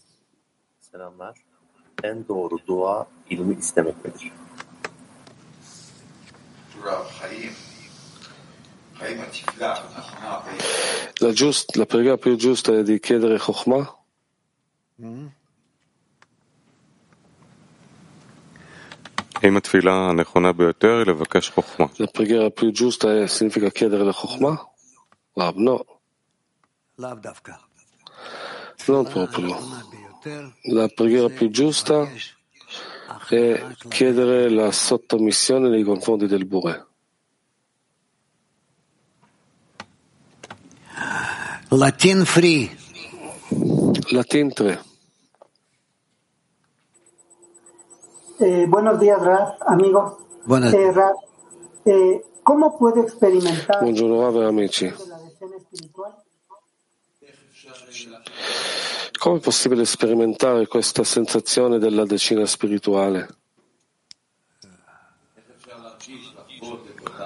Rav 6.83 7.07
Hayim. 7.23 7.70
La, 11.19 11.33
giusta, 11.33 11.79
la, 11.79 11.87
preghiera 11.87 12.17
più 12.19 12.37
giusta 12.37 12.73
è 12.73 12.83
di 12.83 13.01
chiedere 13.01 13.39
Chokhmah? 13.39 13.99
La 21.97 22.07
preghiera 22.09 22.51
più 22.51 22.71
giusta 22.73 23.17
è, 23.17 23.27
significa 23.27 23.71
chiedere 23.71 24.05
la 24.05 24.13
Chokhmah? 24.13 24.71
Rab, 25.33 25.57
no. 25.57 25.87
Non 28.87 29.07
proprio. 29.07 29.57
La 30.65 30.89
preghiera 30.89 31.29
più 31.29 31.49
giusta 31.49 32.07
è 33.31 33.67
chiedere 33.89 34.51
la 34.51 34.71
sottomissione 34.71 35.71
nei 35.71 35.85
confronti 35.85 36.27
del 36.27 36.45
Bure. 36.45 36.89
Latin 41.71 42.25
free. 42.25 42.69
Latin 44.11 44.53
3. 44.53 44.79
Eh, 48.41 48.67
buenos 48.67 48.99
días, 48.99 49.23
Raf, 49.23 49.55
amigo. 49.67 50.19
Buenas. 50.45 50.75
Eh, 50.75 50.91
Raf, 50.91 51.17
eh, 51.85 52.25
¿cómo 52.43 52.77
puedo 52.77 53.03
experimentar 53.03 53.83
Buongiorno 53.83 54.21
Rav 54.21 54.37
e 54.37 54.45
amici. 54.47 54.93
Come 59.21 59.37
è 59.37 59.41
possibile 59.41 59.85
sperimentare 59.85 60.67
questa 60.67 61.05
sensazione 61.05 61.79
della 61.79 62.05
decina 62.05 62.47
spirituale? 62.47 63.29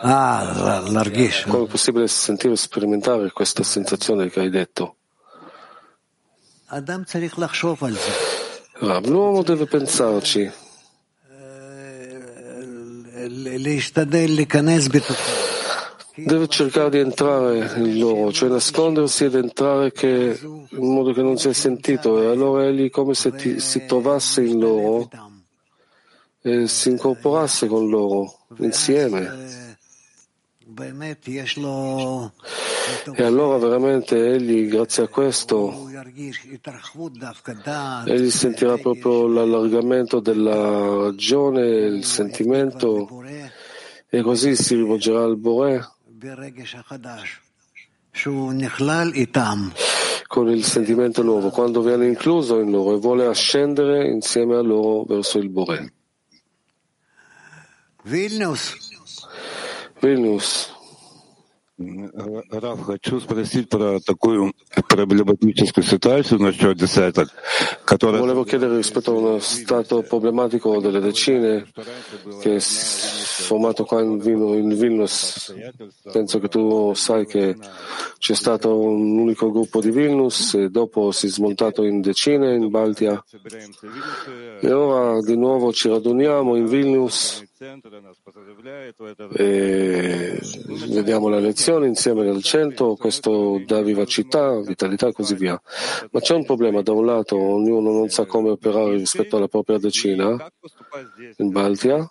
Ah, 0.06 0.82
larghissimo. 0.86 1.54
Come 1.54 1.64
è 1.64 1.68
possibile 1.68 2.06
sentire 2.08 2.52
e 2.52 2.56
sperimentare 2.56 3.30
questa 3.30 3.62
sensazione 3.62 4.28
che 4.28 4.40
hai 4.40 4.50
detto? 4.50 4.96
Ah, 8.80 9.00
l'uomo 9.00 9.42
deve 9.42 9.64
pensarci. 9.64 10.50
Deve 16.16 16.48
cercare 16.48 16.90
di 16.90 16.98
entrare 16.98 17.72
in 17.76 17.98
loro, 17.98 18.30
cioè 18.30 18.50
nascondersi 18.50 19.24
ed 19.24 19.36
entrare 19.36 19.90
che, 19.90 20.38
in 20.42 20.92
modo 20.92 21.14
che 21.14 21.22
non 21.22 21.38
si 21.38 21.48
è 21.48 21.54
sentito, 21.54 22.22
e 22.22 22.26
allora 22.26 22.66
egli 22.66 22.90
come 22.90 23.14
se 23.14 23.32
ti, 23.32 23.58
si 23.58 23.86
trovasse 23.86 24.42
in 24.42 24.58
loro 24.58 25.08
e 26.42 26.68
si 26.68 26.90
incorporasse 26.90 27.66
con 27.66 27.88
loro 27.88 28.46
insieme. 28.58 29.72
E 33.14 33.22
allora 33.22 33.56
veramente 33.56 34.34
egli, 34.34 34.68
grazie 34.68 35.04
a 35.04 35.08
questo, 35.08 35.88
egli 38.04 38.30
sentirà 38.30 38.76
proprio 38.76 39.26
l'allargamento 39.26 40.20
della 40.20 41.04
ragione, 41.04 41.66
il 41.66 42.04
sentimento, 42.04 43.08
e 44.08 44.22
così 44.22 44.54
si 44.54 44.74
rivolgerà 44.76 45.22
al 45.22 45.36
Bore 45.36 45.88
con 50.26 50.48
il 50.48 50.64
sentimento 50.64 51.22
nuovo, 51.22 51.50
quando 51.50 51.80
viene 51.80 52.06
incluso 52.06 52.58
in 52.58 52.70
loro 52.70 52.96
e 52.96 52.98
vuole 52.98 53.26
ascendere 53.26 54.08
insieme 54.10 54.56
a 54.56 54.62
loro 54.62 55.04
verso 55.04 55.38
il 55.38 55.48
Bore. 55.48 55.92
Vilnius. 58.02 58.83
Vilnius, 60.03 60.69
Раф, 62.51 62.81
хочу 62.81 63.21
спросить 63.21 63.69
про 63.69 64.01
такую 64.01 64.51
проблематическую 64.89 65.85
ситуацию 65.85 66.41
насчет 66.41 66.77
десяток, 66.77 67.29
которая... 67.85 68.21
volevo 68.21 68.43
chiedere 68.43 68.75
rispetto 68.75 69.11
a 69.11 69.15
uno 69.15 69.39
stato 69.39 70.01
problematico 70.01 70.81
delle 70.81 70.99
decine 70.99 71.65
che 72.41 72.57
è 72.57 72.59
formato 72.59 73.85
qua 73.85 74.01
in, 74.01 74.19
Vino- 74.19 74.55
in 74.55 74.75
Vilnius. 74.75 75.55
Penso 76.11 76.39
che 76.39 76.49
tu 76.49 76.93
sai 76.95 77.25
che 77.25 77.55
c'è 78.17 78.35
stato 78.35 78.77
un 78.77 79.17
unico 79.17 79.49
gruppo 79.49 79.79
di 79.79 79.91
Vilnius 79.91 80.55
e 80.55 80.69
dopo 80.69 81.11
si 81.11 81.27
è 81.27 81.29
smontato 81.29 81.85
in 81.85 82.01
decine 82.01 82.55
in 82.55 82.69
Baltia. 82.69 83.23
E 84.59 84.69
ora 84.69 85.21
di 85.21 85.37
nuovo 85.37 85.71
ci 85.71 85.87
raduniamo 85.87 86.57
in 86.57 86.65
Vilnius 86.65 87.47
e 89.36 90.38
vediamo 90.88 91.28
la 91.28 91.38
lezione 91.38 91.86
insieme 91.86 92.22
nel 92.22 92.42
centro, 92.42 92.94
questo 92.94 93.62
dà 93.64 93.80
vivacità, 93.82 94.60
vitalità 94.60 95.08
e 95.08 95.12
così 95.12 95.34
via. 95.34 95.60
Ma 96.10 96.20
c'è 96.20 96.34
un 96.34 96.44
problema, 96.44 96.82
da 96.82 96.92
un 96.92 97.06
lato 97.06 97.36
ognuno 97.38 97.92
non 97.92 98.08
sa 98.08 98.26
come 98.26 98.50
operare 98.50 98.96
rispetto 98.96 99.36
alla 99.36 99.48
propria 99.48 99.78
decina 99.78 100.36
in 101.38 101.50
Baltia 101.50 102.08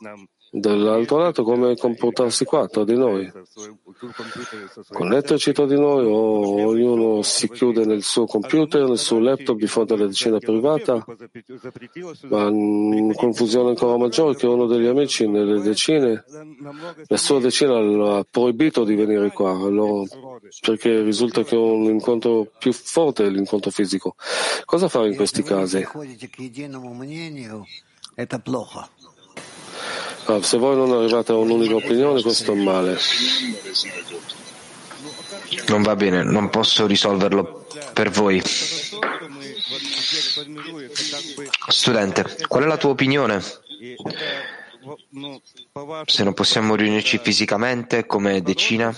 Dall'altro 0.56 1.18
lato, 1.18 1.42
come 1.42 1.76
comportarsi 1.76 2.46
qua 2.46 2.68
tra 2.68 2.84
di 2.84 2.96
noi? 2.96 3.28
Connetterci 4.88 5.52
tra 5.52 5.66
di 5.66 5.80
noi 5.80 6.06
o 6.06 6.68
ognuno 6.68 7.24
si 7.24 7.50
chiude 7.50 7.86
nel 7.86 8.04
suo 8.04 8.26
computer, 8.26 8.84
nel 8.88 9.00
suo 9.00 9.18
laptop 9.18 9.58
di 9.58 9.66
fronte 9.66 9.96
alla 9.96 10.06
decina 10.06 10.38
privata? 10.38 11.04
Ma 12.30 12.50
in 12.50 13.14
confusione 13.16 13.70
ancora 13.70 13.98
maggiore 13.98 14.36
che 14.36 14.46
uno 14.46 14.68
degli 14.68 14.86
amici 14.86 15.28
nelle 15.28 15.60
decine, 15.60 16.24
la 17.08 17.18
sua 17.18 17.40
decina 17.40 18.18
ha 18.18 18.24
proibito 18.30 18.84
di 18.84 18.94
venire 18.94 19.32
qua, 19.32 19.54
allora, 19.54 20.08
perché 20.62 21.02
risulta 21.02 21.42
che 21.44 21.56
un 21.56 21.86
incontro 21.86 22.52
più 22.60 22.72
forte 22.74 23.26
è 23.26 23.30
l'incontro 23.30 23.72
fisico. 23.72 24.14
Cosa 24.66 24.88
fare 24.88 25.08
in 25.08 25.16
questi 25.16 25.42
casi? 25.42 25.84
Ah, 30.26 30.42
se 30.42 30.58
voi 30.58 30.76
non 30.76 30.92
arrivate 30.92 31.32
a 31.32 31.36
un'unica 31.36 31.76
opinione, 31.76 32.22
questo 32.22 32.54
è 32.54 32.56
male. 32.56 32.98
Non 35.68 35.82
va 35.82 35.96
bene, 35.96 36.24
non 36.24 36.50
posso 36.50 36.86
risolverlo 36.86 37.68
per 37.94 38.10
voi. 38.10 38.42
Studente, 41.68 42.38
qual 42.48 42.64
è 42.64 42.68
la 42.68 42.78
tua 42.78 42.92
opinione? 42.92 43.42
Se 46.06 46.24
non 46.24 46.34
possiamo 46.34 46.76
riunirci 46.76 47.18
fisicamente 47.18 48.06
come 48.06 48.42
decina? 48.42 48.96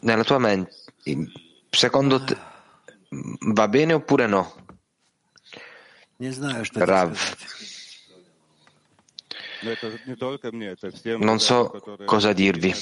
Nella 0.00 0.24
tua 0.24 0.38
mente, 0.38 0.72
secondo 1.70 2.24
te, 2.24 2.36
va 3.52 3.68
bene 3.68 3.92
oppure 3.92 4.26
no? 4.26 4.65
Rav. 6.72 7.18
Non 11.18 11.40
so 11.40 11.82
cosa 12.04 12.32
dirvi. 12.32 12.72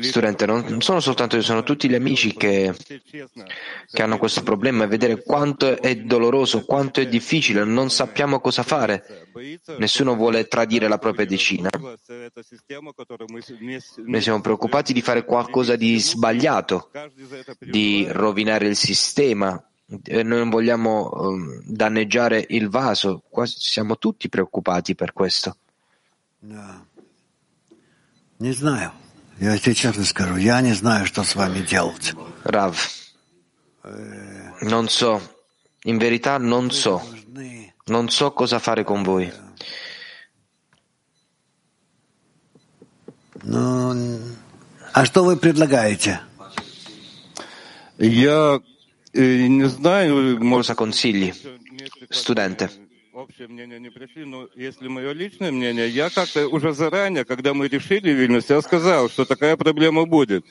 Studente, 0.00 0.46
non 0.46 0.80
sono 0.80 1.00
soltanto 1.00 1.36
io, 1.36 1.42
sono 1.42 1.62
tutti 1.62 1.88
gli 1.88 1.94
amici 1.94 2.32
che, 2.32 2.74
che 3.90 4.02
hanno 4.02 4.18
questo 4.18 4.42
problema 4.42 4.84
e 4.84 4.86
vedere 4.86 5.22
quanto 5.22 5.80
è 5.80 5.96
doloroso, 5.96 6.64
quanto 6.64 7.00
è 7.00 7.08
difficile, 7.08 7.64
non 7.64 7.90
sappiamo 7.90 8.40
cosa 8.40 8.62
fare. 8.62 9.28
Nessuno 9.78 10.14
vuole 10.14 10.46
tradire 10.46 10.88
la 10.88 10.98
propria 10.98 11.26
decina. 11.26 11.68
Noi 14.04 14.20
siamo 14.20 14.40
preoccupati 14.40 14.92
di 14.92 15.02
fare 15.02 15.24
qualcosa 15.24 15.76
di 15.76 15.98
sbagliato, 15.98 16.90
di 17.58 18.06
rovinare 18.08 18.68
il 18.68 18.76
sistema, 18.76 19.62
noi 19.87 20.23
non 20.23 20.49
vogliamo 20.49 21.09
um, 21.13 21.61
danneggiare 21.65 22.45
il 22.49 22.69
vaso, 22.69 23.23
Qua 23.29 23.45
siamo 23.45 23.97
tutti 23.97 24.29
preoccupati 24.29 24.95
per 24.95 25.13
questo. 25.13 25.57
No. 26.39 26.85
Не 28.39 28.51
знаю. 28.53 28.91
Я 29.39 29.57
тебе 29.57 29.75
честно 29.75 30.03
скажу, 30.03 30.35
я 30.37 30.61
не 30.61 30.73
знаю, 30.73 31.05
что 31.05 31.23
с 31.23 31.35
вами 31.35 31.61
делать. 31.61 32.15
Rav, 32.43 32.75
non 34.61 34.87
so, 34.87 35.21
in 35.83 35.97
verità 35.97 36.37
non 36.37 36.71
so, 36.71 37.01
non 37.87 38.09
so 38.09 38.31
cosa 38.31 38.57
fare 38.59 38.83
con 38.83 39.03
voi. 39.03 39.31
Ну, 43.43 44.19
а 44.93 45.05
что 45.05 45.23
вы 45.23 45.37
предлагаете? 45.37 46.19
Я 47.99 48.59
не 49.14 49.68
знаю, 49.68 50.38
Cosa 50.38 50.74
consigli? 50.74 51.34
Studente. 52.10 52.70
общее 53.22 53.46
мнение 53.46 53.78
не 53.78 53.90
пришли, 53.90 54.24
но 54.24 54.48
если 54.56 54.88
мое 54.88 55.12
личное 55.12 55.52
мнение, 55.52 55.88
я 55.88 56.08
как-то 56.10 56.48
уже 56.48 56.72
заранее, 56.72 57.24
когда 57.24 57.52
мы 57.52 57.68
решили 57.68 58.10
Вильнюс, 58.10 58.48
я 58.48 58.60
сказал, 58.62 59.10
что 59.10 59.24
такая 59.24 59.56
проблема 59.56 60.06
будет. 60.06 60.44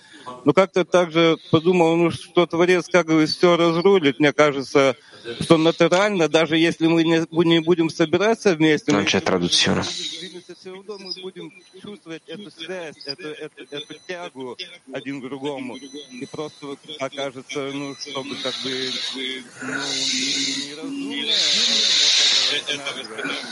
Но 0.46 0.54
как-то 0.54 0.86
также 0.86 1.38
подумал, 1.52 1.96
ну 1.96 2.12
что 2.12 2.46
Творец 2.46 2.88
как 2.88 3.08
бы 3.08 3.26
все 3.26 3.58
разрулит. 3.58 4.20
Мне 4.20 4.32
кажется, 4.32 4.96
что 5.42 5.58
натурально, 5.58 6.28
даже 6.30 6.58
если 6.58 6.88
мы 6.88 7.04
не, 7.04 7.26
не 7.46 7.60
будем 7.60 7.90
собираться 7.90 8.56
вместе, 8.56 8.92
traduzione. 8.92 9.84
все 9.84 10.72
равно 10.72 10.98
мы 11.00 11.22
будем 11.22 11.52
чувствовать 11.82 12.24
эту 12.28 12.52
связь, 12.52 12.98
эту, 13.06 13.28
эту, 13.28 13.64
эту 13.70 13.94
тягу 14.08 14.58
один 14.94 15.22
к 15.22 15.24
другому. 15.24 15.78
И 15.78 16.26
просто 16.32 16.78
окажется, 17.00 17.72
ну, 17.74 17.96
чтобы 17.96 18.36
как 18.38 18.54
бы, 18.64 18.92
ну, 19.64 20.90
неразумно, 20.90 21.34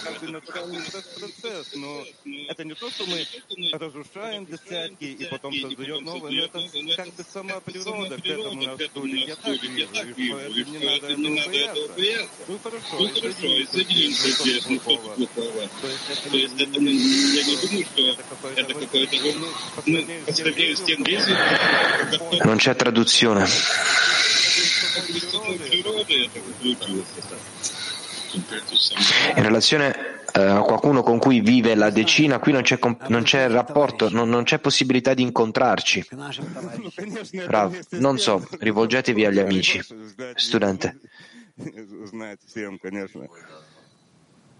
как 0.03 0.19
бы 0.19 0.27
натуральный 0.27 0.81
процесс, 0.81 1.75
но 1.75 2.05
это 2.49 2.63
не 2.63 2.73
то, 2.73 2.89
что 2.89 3.05
мы 3.05 3.25
разрушаем 3.73 4.45
десятки 4.45 5.05
и 5.05 5.25
потом 5.25 5.53
создаем 5.53 6.03
новое, 6.03 6.31
но 6.31 6.43
это 6.43 6.59
как 6.95 7.13
бы 7.15 7.23
сама 7.23 7.59
природа 7.61 8.17
к 8.21 8.25
этому 8.25 8.61
нас 8.61 8.79
судит. 8.93 9.27
Я 9.27 9.35
так 9.35 10.17
вижу, 10.17 10.39
и 10.39 10.63
поэтому 10.85 11.17
не 11.17 11.29
надо 11.29 11.57
этого 11.57 11.87
бояться. 11.95 12.29
Ну 12.47 12.59
хорошо, 12.59 13.07
соединимся 13.71 14.29
здесь, 14.31 14.69
ну 14.69 14.79
что 14.79 14.97
плохого. 14.97 15.69
То 16.31 16.37
есть 16.37 16.61
это 16.61 16.79
я 16.79 17.43
не 17.43 17.55
думаю, 17.55 17.85
что 17.85 18.18
Non 22.43 22.57
c'è 22.57 22.75
traduzione. 22.75 23.45
In 29.35 29.43
relazione 29.43 30.19
a 30.31 30.61
qualcuno 30.61 31.01
con 31.01 31.17
cui 31.19 31.39
vive 31.41 31.75
la 31.75 31.89
decina, 31.89 32.39
qui 32.39 32.51
non 32.51 32.61
c'è, 32.61 32.77
non 33.07 33.23
c'è 33.23 33.49
rapporto, 33.49 34.09
non, 34.09 34.29
non, 34.29 34.43
c'è 34.43 34.59
possibilità 34.59 35.13
di 35.13 35.23
incontrarci. 35.23 36.07
Bravo. 37.45 37.75
Non 37.91 38.17
so, 38.19 38.45
rivolgetevi 38.59 39.25
agli 39.25 39.39
amici. 39.39 39.81
Studente. 40.35 40.99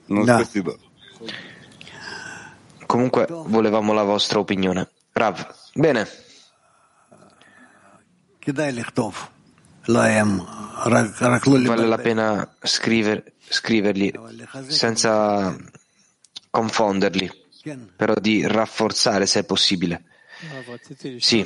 No. 0.05 0.23
Comunque 2.89 3.27
volevamo 3.29 3.93
la 3.93 4.01
vostra 4.01 4.39
opinione. 4.39 4.89
Rav, 5.11 5.53
bene. 5.75 6.09
Vale 11.67 11.85
la 11.85 11.97
pena 11.99 12.55
scriver, 12.63 13.33
scriverli 13.47 14.11
senza 14.69 15.55
confonderli, 16.49 17.31
però 17.95 18.15
di 18.15 18.47
rafforzare 18.47 19.27
se 19.27 19.41
è 19.41 19.43
possibile. 19.43 20.05
Sì. 21.19 21.45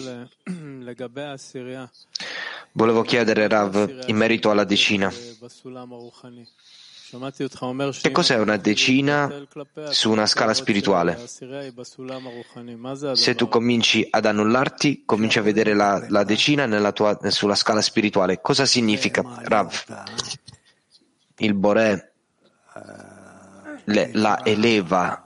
Volevo 2.71 3.01
chiedere, 3.01 3.47
Rav, 3.49 4.03
in 4.05 4.15
merito 4.15 4.49
alla 4.49 4.63
decina. 4.63 5.11
Che 8.01 8.11
cos'è 8.11 8.39
una 8.39 8.57
decina 8.57 9.45
su 9.89 10.11
una 10.11 10.25
scala 10.25 10.53
spirituale? 10.53 11.27
Se 13.13 13.35
tu 13.35 13.47
cominci 13.47 14.07
ad 14.09 14.25
annullarti, 14.25 15.03
cominci 15.05 15.39
a 15.39 15.41
vedere 15.41 15.73
la, 15.73 16.03
la 16.09 16.23
decina 16.23 16.91
tua, 16.91 17.17
sulla 17.29 17.55
scala 17.55 17.81
spirituale. 17.81 18.41
Cosa 18.41 18.65
significa, 18.65 19.23
Rav? 19.43 19.83
Il 21.37 21.53
Boré 21.53 22.13
le, 23.85 24.09
la 24.13 24.43
eleva 24.43 25.23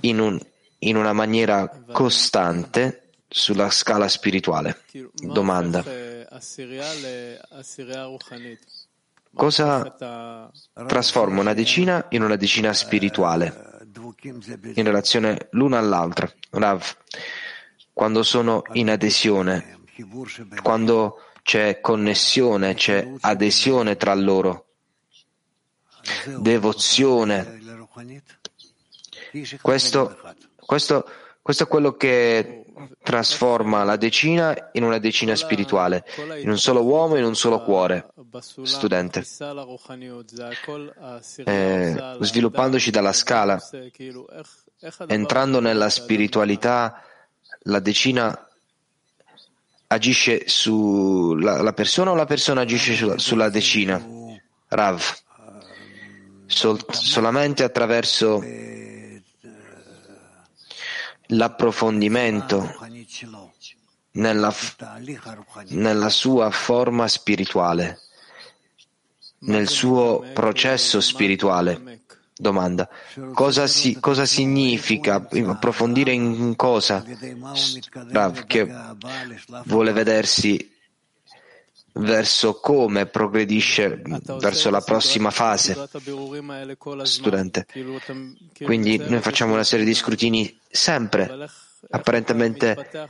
in, 0.00 0.18
un, 0.20 0.40
in 0.78 0.96
una 0.96 1.12
maniera 1.12 1.84
costante 1.92 3.05
sulla 3.28 3.70
scala 3.70 4.08
spirituale. 4.08 4.82
Domanda. 5.14 5.84
Cosa 9.34 9.94
trasforma 10.86 11.40
una 11.40 11.52
decina 11.52 12.06
in 12.10 12.22
una 12.22 12.36
decina 12.36 12.72
spirituale 12.72 13.88
in 14.74 14.84
relazione 14.84 15.48
l'una 15.50 15.78
all'altra? 15.78 16.30
Rav, 16.50 16.96
quando 17.92 18.22
sono 18.22 18.62
in 18.72 18.90
adesione, 18.90 19.80
quando 20.62 21.20
c'è 21.42 21.80
connessione, 21.80 22.74
c'è 22.74 23.12
adesione 23.20 23.96
tra 23.96 24.14
loro, 24.14 24.66
devozione. 26.38 27.60
Questo, 29.60 30.18
questo, 30.56 31.08
questo 31.42 31.62
è 31.62 31.66
quello 31.66 31.96
che 31.96 32.65
trasforma 33.02 33.84
la 33.84 33.96
decina 33.96 34.70
in 34.72 34.82
una 34.82 34.98
decina 34.98 35.34
spirituale, 35.34 36.04
in 36.40 36.48
un 36.48 36.58
solo 36.58 36.82
uomo 36.82 37.16
e 37.16 37.20
in 37.20 37.24
un 37.24 37.34
solo 37.34 37.62
cuore. 37.62 38.08
Studente. 38.62 39.24
Eh, 41.44 42.16
sviluppandoci 42.20 42.90
dalla 42.90 43.12
scala, 43.12 43.60
entrando 45.06 45.60
nella 45.60 45.88
spiritualità, 45.88 47.02
la 47.62 47.80
decina 47.80 48.46
agisce 49.88 50.42
sulla 50.46 51.62
la 51.62 51.72
persona 51.72 52.10
o 52.10 52.14
la 52.14 52.26
persona 52.26 52.62
agisce 52.62 52.94
sulla, 52.94 53.18
sulla 53.18 53.48
decina? 53.48 54.04
Rav. 54.68 55.02
Sol, 56.46 56.78
solamente 56.90 57.64
attraverso 57.64 58.40
l'approfondimento 61.28 62.74
nella, 64.12 64.54
nella 65.68 66.08
sua 66.08 66.50
forma 66.50 67.08
spirituale, 67.08 68.00
nel 69.40 69.68
suo 69.68 70.24
processo 70.32 71.00
spirituale. 71.00 72.00
Domanda. 72.38 72.86
Cosa, 73.32 73.66
si, 73.66 73.98
cosa, 73.98 74.26
significa 74.26 75.26
approfondire 75.46 76.12
in 76.12 76.54
cosa? 76.54 77.02
Rav, 78.10 78.44
che 78.44 78.70
vuole 79.64 79.92
vedersi 79.92 80.75
verso 81.96 82.60
come 82.60 83.06
progredisce 83.06 84.02
verso 84.38 84.70
la 84.70 84.80
prossima 84.80 85.30
fase. 85.30 85.88
Studente. 87.02 87.66
Quindi 88.62 88.98
noi 88.98 89.20
facciamo 89.20 89.52
una 89.54 89.64
serie 89.64 89.84
di 89.84 89.94
scrutini 89.94 90.58
sempre. 90.68 91.48
Apparentemente 91.88 93.08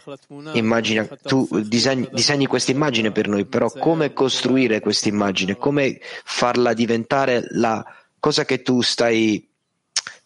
immagina, 0.53 1.07
tu 1.23 1.49
disegni, 1.63 2.09
disegni 2.13 2.47
questa 2.47 2.73
immagine 2.73 3.11
per 3.11 3.27
noi, 3.27 3.47
però 3.47 3.71
come 3.71 4.13
costruire 4.13 4.81
questa 4.81 5.09
immagine? 5.09 5.57
Come 5.57 5.99
farla 6.25 6.75
diventare 6.75 7.47
la 7.51 7.83
cosa 8.19 8.45
che 8.45 8.61
tu 8.63 8.83
stai, 8.83 9.49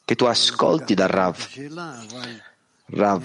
che 0.04 0.14
tu 0.16 0.24
ascolti 0.24 0.94
da 0.94 1.06
Rav. 1.06 1.36
Rav, 2.92 3.22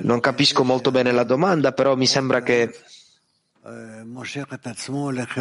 non 0.00 0.18
capisco 0.18 0.64
molto 0.64 0.90
bene 0.90 1.12
la 1.12 1.22
domanda, 1.22 1.72
però 1.72 1.94
mi 1.94 2.06
sembra 2.06 2.42
che, 2.42 2.74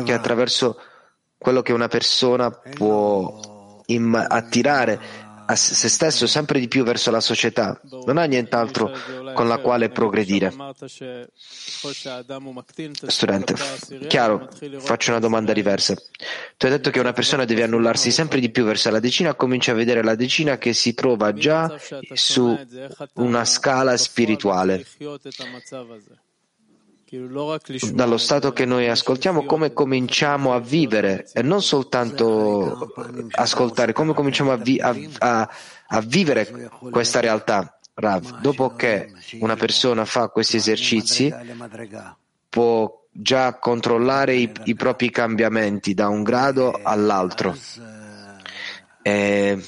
che 0.03 0.13
attraverso 0.13 0.80
quello 1.38 1.61
che 1.61 1.73
una 1.73 1.88
persona 1.88 2.49
può 2.49 3.84
attirare 4.28 5.23
a 5.47 5.55
se 5.55 5.89
stesso 5.89 6.26
sempre 6.26 6.59
di 6.59 6.67
più 6.67 6.84
verso 6.84 7.11
la 7.11 7.19
società, 7.19 7.80
non 8.05 8.17
ha 8.17 8.23
nient'altro 8.23 8.91
con 9.34 9.47
la 9.47 9.59
quale 9.59 9.89
progredire. 9.89 10.51
Studente, 13.05 13.53
chiaro, 14.07 14.49
faccio 14.80 15.11
una 15.11 15.19
domanda 15.19 15.53
diversa. 15.53 15.93
Tu 16.57 16.65
hai 16.65 16.71
detto 16.71 16.89
che 16.89 16.99
una 16.99 17.13
persona 17.13 17.45
deve 17.45 17.61
annullarsi 17.61 18.09
sempre 18.09 18.39
di 18.39 18.49
più 18.49 18.63
verso 18.63 18.89
la 18.89 18.99
decina, 18.99 19.36
comincia 19.36 19.71
a 19.71 19.76
vedere 19.76 20.03
la 20.03 20.15
decina 20.15 20.57
che 20.57 20.73
si 20.73 20.95
trova 20.95 21.32
già 21.34 21.78
su 22.13 22.57
una 23.13 23.45
scala 23.45 23.95
spirituale 23.97 24.84
dallo 27.91 28.18
stato 28.18 28.51
che 28.51 28.66
noi 28.66 28.88
ascoltiamo, 28.89 29.45
come 29.45 29.74
cominciamo 29.74 30.53
a 30.53 30.60
vivere 30.60 31.28
e 31.34 31.41
non 31.43 31.62
soltanto 31.62 32.93
ascoltare, 33.32 33.93
come 33.93 34.14
cominciamo 34.14 34.51
a, 34.51 34.56
vi- 34.58 34.80
a, 34.80 34.95
a, 35.20 35.49
a 35.88 36.01
vivere 36.01 36.70
questa 36.89 37.20
realtà. 37.20 37.78
Rav, 37.97 38.41
dopo 38.41 38.76
che 38.76 39.14
una 39.39 39.56
persona 39.56 40.03
fa 40.03 40.28
questi 40.28 40.58
esercizi, 40.58 41.34
può 42.49 43.03
già 43.10 43.58
controllare 43.58 44.36
i, 44.36 44.51
i 44.66 44.76
propri 44.76 45.10
cambiamenti 45.10 45.93
da 45.93 46.10
un 46.10 46.24
grado 46.24 46.78
all'altro. 46.84 47.56
E 49.01 49.64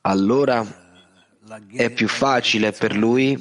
allora 0.00 0.66
è 1.72 1.90
più 1.90 2.08
facile 2.08 2.72
per 2.72 2.96
lui 2.96 3.38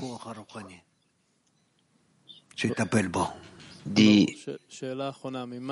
di 3.84 4.43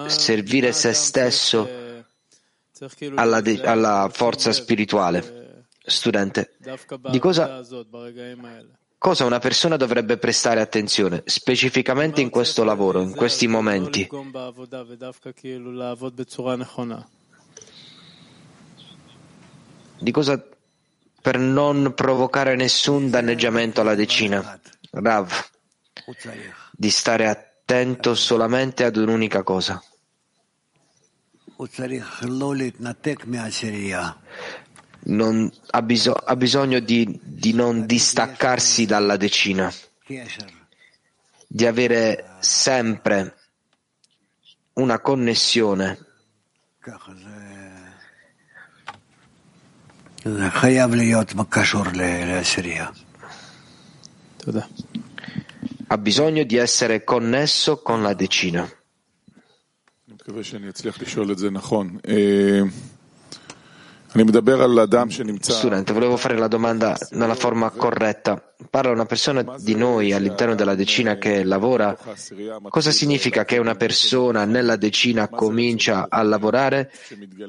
servire 0.08 0.72
se 0.72 0.94
stesso 0.94 1.70
alla, 3.16 3.42
de- 3.42 3.62
alla 3.62 4.10
forza 4.12 4.52
spirituale. 4.52 5.38
Studente, 5.82 6.58
di 7.10 7.18
cosa, 7.18 7.66
cosa 8.98 9.26
una 9.26 9.40
persona 9.40 9.76
dovrebbe 9.76 10.18
prestare 10.18 10.62
attenzione, 10.62 11.24
specificamente 11.26 12.22
in 12.22 12.30
questo 12.30 12.64
lavoro, 12.64 13.02
in 13.02 13.16
questi 13.16 13.48
momenti? 13.48 14.08
Di 20.02 20.12
cosa 20.12 20.48
per 21.22 21.40
non 21.40 21.94
provocare 21.96 22.56
nessun 22.56 23.10
danneggiamento 23.10 23.82
alla 23.82 23.96
decina? 23.96 24.60
Rav 24.92 25.50
di 26.80 26.90
stare 26.90 27.28
attento 27.28 28.16
solamente 28.16 28.86
ad 28.86 28.96
un'unica 28.96 29.44
cosa. 29.44 29.84
Non, 35.08 35.52
ha, 35.72 35.82
bisog- 35.82 36.24
ha, 36.26 36.38
bisogno 36.38 36.80
di, 36.80 37.20
di 37.22 37.52
non 37.52 37.86
distaccarsi 37.86 38.86
dalla 38.86 39.18
decina, 39.18 39.70
di 41.48 41.66
avere 41.66 42.38
sempre 42.40 43.36
una 44.76 45.00
connessione. 45.00 46.00
Ha 55.92 55.98
bisogno 55.98 56.44
di 56.44 56.56
essere 56.56 57.04
connesso 57.04 57.82
con 57.82 58.04
la 58.04 58.14
decina. 58.14 58.70
Studente, 65.40 65.94
volevo 65.94 66.18
fare 66.18 66.38
la 66.38 66.48
domanda 66.48 66.96
nella 67.12 67.36
forma 67.36 67.70
corretta. 67.72 68.54
Parla 68.70 68.92
una 68.92 69.06
persona 69.06 69.44
di 69.60 69.76
noi 69.76 70.14
all'interno 70.14 70.54
della 70.54 70.76
decina 70.76 71.18
che 71.18 71.44
lavora. 71.44 71.98
Cosa 72.70 72.92
significa 72.92 73.46
che 73.46 73.58
una 73.58 73.76
persona 73.76 74.46
nella 74.46 74.76
decina 74.76 75.28
comincia 75.28 76.08
a 76.10 76.22
lavorare 76.22 76.92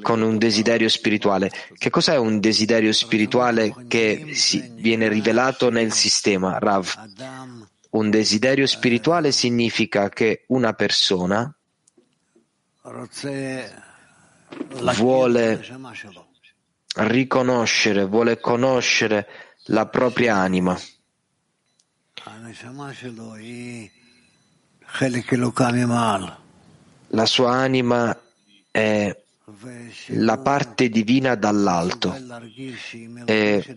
con 0.01 0.23
un 0.23 0.39
desiderio 0.39 0.89
spirituale? 0.89 1.51
Che 1.77 1.91
cos'è 1.91 2.17
un 2.17 2.41
desiderio 2.41 2.93
spirituale 2.93 3.75
che 3.89 4.27
viene 4.75 5.09
rivelato 5.09 5.71
nel 5.71 5.93
sistema, 5.93 6.59
Rav? 6.59 7.69
Un 7.91 8.11
desiderio 8.11 8.67
spirituale 8.67 9.33
significa 9.33 10.09
che 10.09 10.45
una 10.49 10.73
persona 10.75 11.53
vuole 14.97 15.65
riconoscere, 16.97 18.05
vuole 18.05 18.39
conoscere 18.41 19.27
la 19.67 19.87
propria 19.87 20.37
anima. 20.37 20.79
La 27.09 27.27
sua 27.27 27.53
anima 27.53 28.21
è 28.71 29.17
la 30.09 30.39
parte 30.39 30.89
divina 30.89 31.35
dall'alto 31.35 32.15
e, 33.25 33.77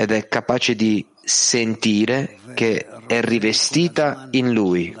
ed 0.00 0.12
è 0.12 0.28
capace 0.28 0.74
di 0.74 1.06
sentire 1.22 2.38
che 2.54 2.86
è 3.06 3.20
rivestita 3.20 4.28
in 4.30 4.50
lui 4.50 4.96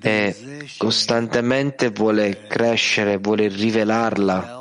e 0.00 0.68
costantemente 0.78 1.90
vuole 1.90 2.46
crescere, 2.46 3.18
vuole 3.18 3.48
rivelarla. 3.48 4.60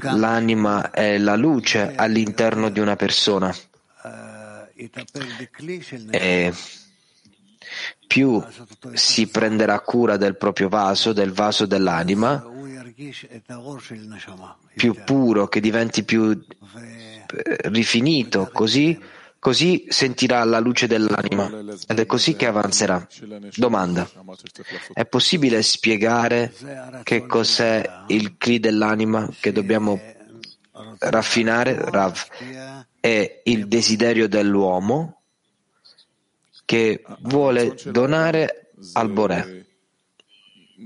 L'anima 0.00 0.90
è 0.90 1.18
la 1.18 1.36
luce 1.36 1.92
all'interno 1.94 2.70
di 2.70 2.80
una 2.80 2.96
persona 2.96 3.54
e 6.10 6.54
più 8.06 8.42
si 8.94 9.26
prenderà 9.26 9.80
cura 9.80 10.16
del 10.16 10.38
proprio 10.38 10.70
vaso, 10.70 11.12
del 11.12 11.32
vaso 11.32 11.66
dell'anima, 11.66 12.52
più 14.74 14.94
puro, 15.04 15.48
che 15.48 15.60
diventi 15.60 16.04
più 16.04 16.30
eh, 16.30 17.24
rifinito, 17.70 18.50
così, 18.52 18.98
così 19.38 19.86
sentirà 19.88 20.44
la 20.44 20.60
luce 20.60 20.86
dell'anima 20.86 21.50
ed 21.86 21.98
è 21.98 22.06
così 22.06 22.36
che 22.36 22.46
avanzerà. 22.46 23.06
Domanda. 23.56 24.08
È 24.92 25.04
possibile 25.06 25.62
spiegare 25.62 26.52
che 27.02 27.26
cos'è 27.26 28.04
il 28.08 28.36
cli 28.36 28.60
dell'anima 28.60 29.28
che 29.40 29.52
dobbiamo 29.52 30.00
raffinare, 30.98 31.76
Rav? 31.90 32.26
È 33.00 33.40
il 33.44 33.66
desiderio 33.66 34.28
dell'uomo 34.28 35.20
che 36.64 37.02
vuole 37.20 37.76
donare 37.84 38.70
al 38.94 39.10
Boré 39.10 39.63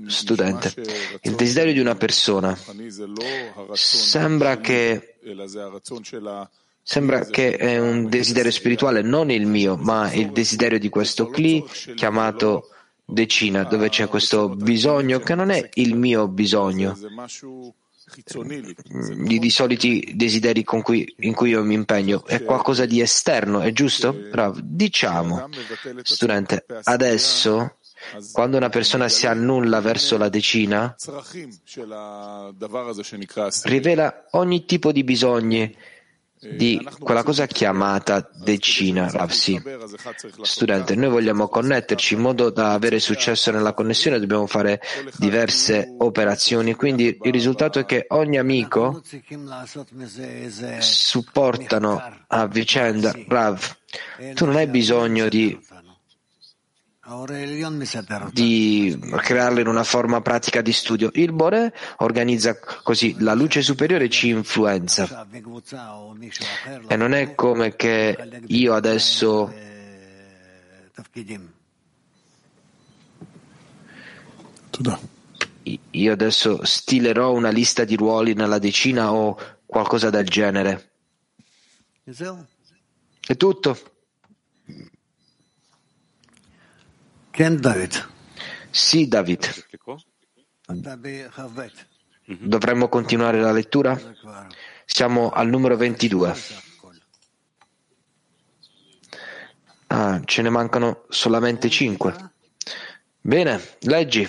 studente, 0.07 0.73
il 1.21 1.35
desiderio 1.35 1.73
di 1.73 1.79
una 1.79 1.95
persona 1.95 2.57
sembra 3.73 4.57
che 4.59 5.15
Sembra 6.81 7.23
che 7.25 7.55
è 7.55 7.77
un 7.77 8.09
desiderio 8.09 8.49
spirituale, 8.49 9.03
non 9.03 9.29
il 9.29 9.45
mio, 9.45 9.75
ma 9.75 10.11
il 10.11 10.31
desiderio 10.31 10.79
di 10.79 10.89
questo 10.89 11.27
Kli 11.27 11.63
chiamato 11.95 12.69
decina, 13.05 13.63
dove 13.63 13.89
c'è 13.89 14.07
questo 14.07 14.49
bisogno 14.49 15.19
che 15.19 15.35
non 15.35 15.51
è 15.51 15.69
il 15.75 15.95
mio 15.95 16.27
bisogno 16.27 16.97
di, 19.25 19.39
di 19.39 19.49
soliti 19.49 20.13
desideri 20.15 20.63
cui, 20.63 21.13
in 21.19 21.33
cui 21.33 21.49
io 21.49 21.63
mi 21.63 21.75
impegno, 21.75 22.25
è 22.25 22.43
qualcosa 22.43 22.85
di 22.85 23.01
esterno, 23.01 23.61
è 23.61 23.71
giusto? 23.71 24.13
Bravo. 24.13 24.59
Diciamo, 24.61 25.47
studente, 26.01 26.65
adesso 26.83 27.77
quando 28.31 28.57
una 28.57 28.69
persona 28.69 29.09
si 29.09 29.27
annulla 29.27 29.79
verso 29.81 30.17
la 30.17 30.29
decina, 30.29 30.95
rivela 33.63 34.25
ogni 34.31 34.65
tipo 34.65 34.91
di 34.91 35.03
bisogni 35.03 35.75
di 36.41 36.87
quella 36.99 37.23
cosa 37.23 37.45
chiamata 37.47 38.29
decina, 38.33 39.09
Ravsi. 39.09 39.61
Studente, 40.41 40.95
noi 40.95 41.09
vogliamo 41.09 41.49
connetterci 41.49 42.13
in 42.13 42.21
modo 42.21 42.49
da 42.49 42.71
avere 42.71 42.99
successo 42.99 43.51
nella 43.51 43.73
connessione, 43.73 44.19
dobbiamo 44.19 44.47
fare 44.47 44.79
diverse 45.17 45.93
operazioni, 45.97 46.75
quindi 46.75 47.17
il 47.21 47.31
risultato 47.31 47.79
è 47.79 47.85
che 47.85 48.05
ogni 48.09 48.37
amico 48.37 49.01
supportano 50.79 52.01
a 52.27 52.47
vicenda, 52.47 53.13
Rav, 53.27 53.75
tu 54.33 54.45
non 54.45 54.55
hai 54.55 54.67
bisogno 54.67 55.27
di 55.27 55.59
di 58.31 58.99
crearlo 59.17 59.59
in 59.59 59.67
una 59.67 59.83
forma 59.83 60.21
pratica 60.21 60.61
di 60.61 60.71
studio. 60.71 61.09
Il 61.13 61.33
Bore 61.33 61.73
organizza 61.97 62.59
così, 62.83 63.15
la 63.19 63.33
luce 63.33 63.63
superiore 63.63 64.09
ci 64.09 64.29
influenza. 64.29 65.27
E 66.87 66.95
non 66.95 67.13
è 67.13 67.33
come 67.33 67.75
che 67.75 68.41
io 68.47 68.73
adesso 68.75 69.51
io 75.91 76.11
adesso 76.11 76.63
stilerò 76.63 77.33
una 77.33 77.49
lista 77.49 77.83
di 77.83 77.95
ruoli 77.95 78.33
nella 78.33 78.59
decina 78.59 79.11
o 79.11 79.37
qualcosa 79.65 80.09
del 80.09 80.27
genere. 80.27 80.91
È 83.19 83.35
tutto. 83.35 83.77
Sì, 88.69 89.07
David. 89.07 89.65
Dovremmo 92.25 92.89
continuare 92.89 93.39
la 93.39 93.51
lettura? 93.51 93.99
Siamo 94.85 95.29
al 95.29 95.47
numero 95.47 95.75
22. 95.77 96.35
Ah, 99.87 100.21
ce 100.23 100.41
ne 100.41 100.49
mancano 100.49 101.05
solamente 101.09 101.69
5. 101.69 102.31
Bene, 103.21 103.59
leggi. 103.81 104.27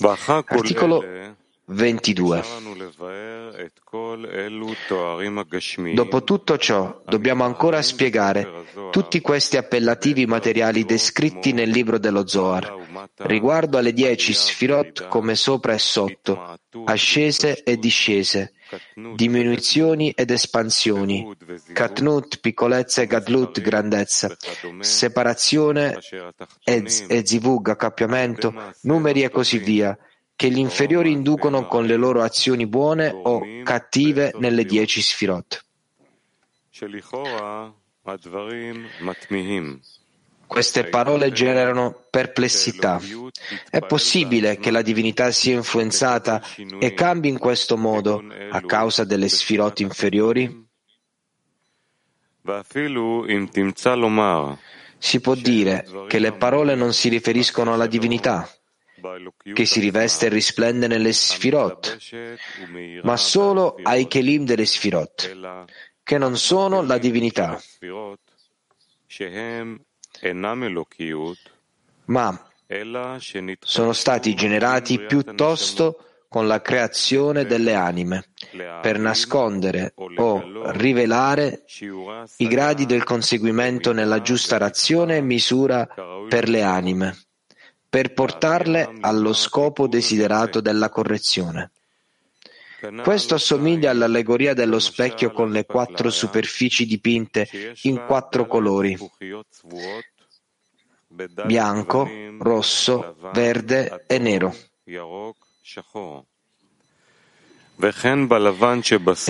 Articolo 0.00 1.02
22. 1.68 2.42
Dopo 5.94 6.24
tutto 6.24 6.56
ciò, 6.56 7.02
dobbiamo 7.04 7.44
ancora 7.44 7.82
spiegare 7.82 8.64
tutti 8.90 9.20
questi 9.20 9.56
appellativi 9.56 10.26
materiali 10.26 10.84
descritti 10.84 11.52
nel 11.52 11.68
libro 11.68 11.98
dello 11.98 12.26
Zohar, 12.26 12.74
riguardo 13.18 13.76
alle 13.76 13.92
dieci 13.92 14.32
sfirot 14.32 15.08
come 15.08 15.34
sopra 15.34 15.74
e 15.74 15.78
sotto, 15.78 16.56
ascese 16.84 17.62
e 17.62 17.76
discese, 17.76 18.54
diminuzioni 19.14 20.10
ed 20.10 20.30
espansioni, 20.30 21.34
katnut, 21.72 22.40
piccolezza 22.40 23.02
e 23.02 23.06
gadlut, 23.06 23.60
grandezza, 23.60 24.34
separazione 24.80 25.98
e, 26.64 26.84
e 27.08 27.26
zivug, 27.26 27.68
accappiamento, 27.68 28.54
numeri 28.82 29.22
e 29.22 29.30
così 29.30 29.58
via, 29.58 29.96
che 30.38 30.50
gli 30.50 30.58
inferiori 30.58 31.10
inducono 31.10 31.66
con 31.66 31.84
le 31.84 31.96
loro 31.96 32.22
azioni 32.22 32.68
buone 32.68 33.10
o 33.12 33.42
cattive 33.64 34.32
nelle 34.38 34.64
dieci 34.64 35.02
sfirot. 35.02 35.64
Queste 40.46 40.84
parole 40.84 41.32
generano 41.32 42.04
perplessità. 42.08 43.00
È 43.68 43.80
possibile 43.80 44.58
che 44.58 44.70
la 44.70 44.82
divinità 44.82 45.32
sia 45.32 45.56
influenzata 45.56 46.40
e 46.78 46.94
cambi 46.94 47.28
in 47.28 47.38
questo 47.38 47.76
modo 47.76 48.22
a 48.50 48.60
causa 48.60 49.02
delle 49.02 49.28
sfirot 49.28 49.80
inferiori? 49.80 50.68
Si 54.98 55.20
può 55.20 55.34
dire 55.34 55.86
che 56.06 56.18
le 56.20 56.32
parole 56.32 56.76
non 56.76 56.92
si 56.92 57.08
riferiscono 57.08 57.74
alla 57.74 57.86
divinità, 57.88 58.48
che 59.52 59.64
si 59.64 59.80
riveste 59.80 60.26
e 60.26 60.28
risplende 60.28 60.86
nelle 60.86 61.12
sfirot, 61.12 61.98
ma 63.02 63.16
solo 63.16 63.76
ai 63.82 64.06
kelim 64.06 64.44
delle 64.44 64.66
sfirot, 64.66 65.36
che 66.02 66.18
non 66.18 66.36
sono 66.36 66.82
la 66.82 66.98
divinità, 66.98 67.60
ma 72.06 72.50
sono 73.60 73.92
stati 73.92 74.34
generati 74.34 75.00
piuttosto 75.00 76.02
con 76.28 76.46
la 76.46 76.60
creazione 76.60 77.46
delle 77.46 77.74
anime, 77.74 78.30
per 78.82 78.98
nascondere 78.98 79.94
o 79.96 80.72
rivelare 80.72 81.64
i 82.36 82.46
gradi 82.46 82.84
del 82.84 83.04
conseguimento 83.04 83.92
nella 83.92 84.20
giusta 84.20 84.58
razione 84.58 85.16
e 85.16 85.22
misura 85.22 85.88
per 86.28 86.48
le 86.48 86.62
anime 86.62 87.27
per 87.88 88.12
portarle 88.12 88.98
allo 89.00 89.32
scopo 89.32 89.86
desiderato 89.86 90.60
della 90.60 90.88
correzione. 90.90 91.70
Questo 93.02 93.34
assomiglia 93.34 93.90
all'allegoria 93.90 94.54
dello 94.54 94.78
specchio 94.78 95.32
con 95.32 95.50
le 95.50 95.64
quattro 95.64 96.10
superfici 96.10 96.86
dipinte 96.86 97.48
in 97.82 98.04
quattro 98.06 98.46
colori 98.46 98.96
bianco, 101.44 102.08
rosso, 102.38 103.16
verde 103.32 104.04
e 104.06 104.18
nero. 104.18 104.54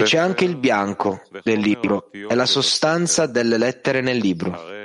E 0.03 0.07
c'è 0.07 0.19
anche 0.19 0.45
il 0.45 0.57
bianco 0.57 1.23
del 1.43 1.61
libro 1.61 2.11
e 2.13 2.35
la 2.35 2.47
sostanza 2.47 3.27
delle 3.27 3.57
lettere 3.57 4.01
nel 4.01 4.19
libro. 4.19 4.77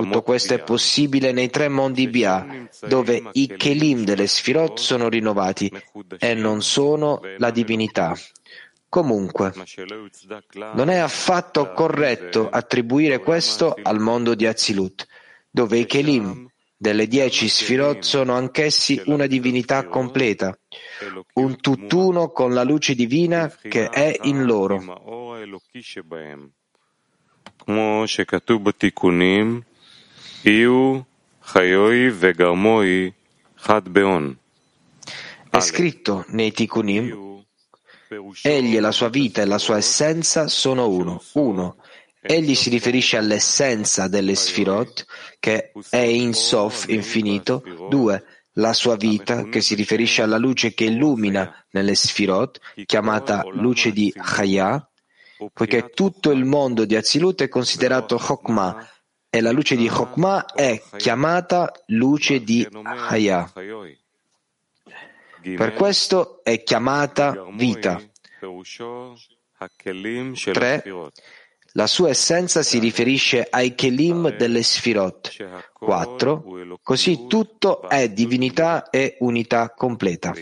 Tutto 0.00 0.22
questo 0.22 0.54
è 0.54 0.62
possibile 0.62 1.32
nei 1.32 1.50
tre 1.50 1.68
mondi 1.68 2.08
Bia, 2.08 2.68
dove 2.86 3.22
i 3.32 3.46
Kelim 3.56 4.04
delle 4.04 4.26
Sfirot 4.26 4.78
sono 4.78 5.08
rinnovati 5.08 5.70
e 6.18 6.34
non 6.34 6.62
sono 6.62 7.20
la 7.36 7.50
divinità. 7.50 8.16
Comunque, 8.88 9.52
non 10.74 10.88
è 10.88 10.96
affatto 10.96 11.72
corretto 11.72 12.48
attribuire 12.48 13.18
questo 13.18 13.76
al 13.82 14.00
mondo 14.00 14.34
di 14.34 14.46
Azilut, 14.46 15.06
dove 15.50 15.78
i 15.78 15.84
Kelim 15.84 16.48
delle 16.78 17.06
dieci 17.06 17.48
Sfirot 17.48 18.02
sono 18.02 18.34
anch'essi 18.34 19.02
una 19.06 19.26
divinità 19.26 19.86
completa, 19.86 20.58
un 21.34 21.60
tutt'uno 21.60 22.30
con 22.30 22.54
la 22.54 22.62
luce 22.62 22.94
divina 22.94 23.54
che 23.60 23.88
è 23.88 24.16
in 24.22 24.44
loro. 24.44 24.82
כמו 27.59 28.03
שכתוב 28.05 28.63
בתיקונים, 28.63 29.61
יהיו 30.45 30.99
חיוי 31.45 32.09
וגרמוי 32.13 33.11
חד 33.57 33.87
בהון. 33.87 34.35
È 35.51 35.59
scritto 35.59 36.23
nei 36.29 36.53
Tikkunim, 36.53 37.43
egli 38.41 38.77
e 38.77 38.79
la 38.79 38.91
sua 38.91 39.09
vita 39.09 39.41
e 39.41 39.45
la 39.45 39.57
sua 39.57 39.77
essenza 39.77 40.47
sono 40.47 40.87
uno. 40.87 41.21
Uno, 41.33 41.75
egli 42.21 42.55
si 42.55 42.69
riferisce 42.69 43.17
all'essenza 43.17 44.07
delle 44.07 44.35
Sfirot, 44.35 45.05
che 45.39 45.73
è 45.89 45.97
in 45.97 46.33
Sof, 46.33 46.87
infinito. 46.87 47.63
Due, 47.89 48.23
la 48.53 48.71
sua 48.71 48.95
vita, 48.95 49.49
che 49.49 49.59
si 49.59 49.75
riferisce 49.75 50.21
alla 50.21 50.37
luce 50.37 50.73
che 50.73 50.85
illumina 50.85 51.65
nelle 51.71 51.95
Sfirot, 51.95 52.59
chiamata 52.85 53.43
luce 53.51 53.91
di 53.91 54.13
Chaya, 54.15 54.89
poiché 55.52 55.90
tutto 55.90 56.30
il 56.30 56.44
mondo 56.44 56.84
di 56.84 56.96
Azilut 56.96 57.42
è 57.42 57.48
considerato 57.48 58.16
Chokmah 58.16 58.88
e 59.28 59.40
la 59.40 59.50
luce 59.50 59.76
di 59.76 59.86
Chokmah 59.88 60.46
è 60.54 60.82
chiamata 60.96 61.72
luce 61.86 62.42
di 62.42 62.66
Haya. 62.82 63.52
Per 65.42 65.74
questo 65.74 66.42
è 66.42 66.62
chiamata 66.62 67.46
vita. 67.52 68.00
3. 70.52 70.84
La 71.72 71.86
sua 71.86 72.08
essenza 72.08 72.62
si 72.62 72.78
riferisce 72.78 73.46
ai 73.48 73.74
Kelim 73.74 74.34
delle 74.36 74.62
Sfirot. 74.62 75.70
4. 75.74 76.78
Così 76.82 77.26
tutto 77.26 77.88
è 77.88 78.08
divinità 78.08 78.88
e 78.88 79.16
unità 79.20 79.70
completa. 79.70 80.32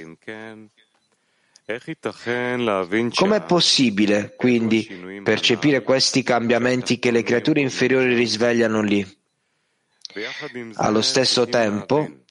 Com'è 3.15 3.43
possibile, 3.45 4.35
quindi, 4.37 5.21
percepire 5.23 5.83
questi 5.83 6.23
cambiamenti 6.23 6.99
che 6.99 7.11
le 7.11 7.23
creature 7.23 7.61
inferiori 7.61 8.15
risvegliano 8.15 8.83
lì? 8.83 9.03
Allo 10.75 11.01
stesso 11.01 11.47
tempo, 11.47 12.25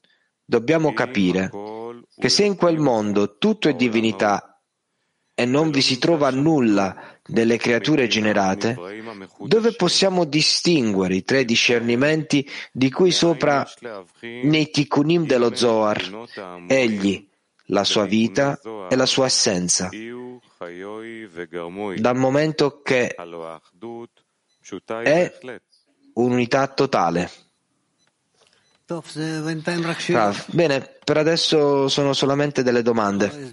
dobbiamo 0.46 0.94
capire 0.94 1.50
che 2.16 2.30
se 2.30 2.44
in 2.44 2.56
quel 2.56 2.78
mondo 2.78 3.38
tutto 3.40 3.70
è 3.70 3.74
divinità 3.74 4.62
e 5.34 5.46
non 5.46 5.72
vi 5.72 5.82
si 5.82 5.98
trova 5.98 6.30
nulla 6.30 7.18
delle 7.26 7.58
creature 7.58 8.06
generate, 8.06 8.78
dove 9.40 9.74
possiamo 9.74 10.26
distinguere 10.26 11.16
i 11.16 11.24
tre 11.24 11.44
discernimenti 11.44 12.48
di 12.72 12.92
cui 12.92 13.10
sopra 13.10 13.68
nei 14.22 14.70
tikkunim 14.70 15.26
dello 15.26 15.56
Zohar, 15.56 16.28
egli, 16.68 17.32
la 17.74 17.84
sua 17.84 18.06
vita 18.06 18.60
e 18.88 18.96
la 18.96 19.08
sua 19.08 19.26
essenza, 19.26 19.90
dal 21.96 22.16
momento 22.16 22.82
che 22.84 23.16
è 25.04 25.40
un'unità 26.14 26.68
totale. 26.68 27.32
Rav, 28.86 30.46
bene, 30.52 30.98
per 31.04 31.18
adesso 31.18 31.88
sono 31.88 32.14
solamente 32.14 32.62
delle 32.62 32.84
domande. 32.84 33.52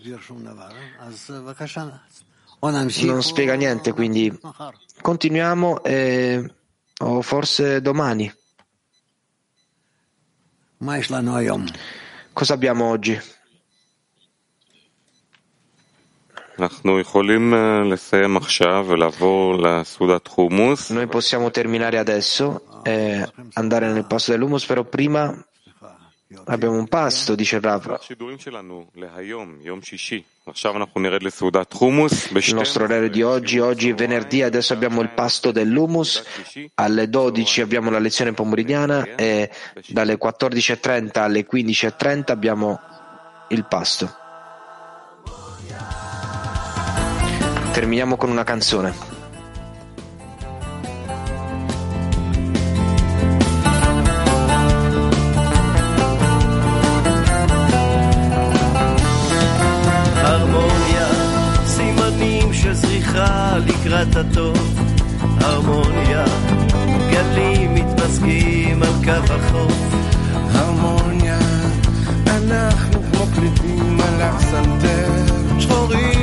Non 3.05 3.23
spiega 3.23 3.55
niente, 3.55 3.93
quindi 3.93 4.39
continuiamo 5.01 5.83
e, 5.83 6.55
o 6.99 7.23
forse 7.23 7.81
domani. 7.81 8.31
Cosa 12.33 12.55
abbiamo 12.55 12.85
oggi? 12.89 13.19
Noi 20.91 21.07
possiamo 21.07 21.51
terminare 21.51 21.99
adesso 21.99 22.63
e 22.83 23.27
andare 23.55 23.91
nel 23.93 24.07
pasto 24.07 24.33
dell'humus, 24.33 24.65
però 24.67 24.85
prima 24.85 25.35
abbiamo 26.45 26.77
un 26.77 26.87
pasto, 26.89 27.35
dice 27.35 27.61
Rav. 27.61 27.99
Il 32.33 32.55
nostro 32.55 32.85
orario 32.85 33.11
di 33.11 33.23
oggi, 33.23 33.59
oggi 33.59 33.91
è 33.91 33.95
venerdì, 33.95 34.43
adesso 34.43 34.73
abbiamo 34.73 35.01
il 35.01 35.11
pasto 35.11 35.53
dell'humus, 35.53 36.23
alle 36.75 37.09
12 37.09 37.61
abbiamo 37.61 37.91
la 37.91 37.99
lezione 37.99 38.33
pomeridiana 38.33 39.15
e 39.15 39.51
dalle 39.89 40.19
14.30 40.19 41.19
alle 41.19 41.47
15.30 41.47 42.31
abbiamo 42.31 42.81
il 43.49 43.65
pasto. 43.67 44.20
Terminiamo 47.80 48.18
con 48.18 48.30
una 48.30 48.44
canzone. 48.44 48.94
הרמוניה, 60.16 61.08
סימנים 61.66 62.54
של 62.54 62.74
זריחה 62.74 63.58
לקראת 63.66 64.16
הטוב. 64.16 64.80
הרמוניה, 65.42 66.26
גלים 67.12 67.74
מתמזגים 67.76 68.84
על 68.84 68.90
קו 69.04 69.34
החוף. 69.34 69.74
הרמוניה, 70.54 71.40
אנחנו 72.28 73.02
כמו 73.12 73.26
קליפים 73.36 74.00
על 74.00 74.22
הפסנתר, 74.22 75.10
שחורים 75.60 76.19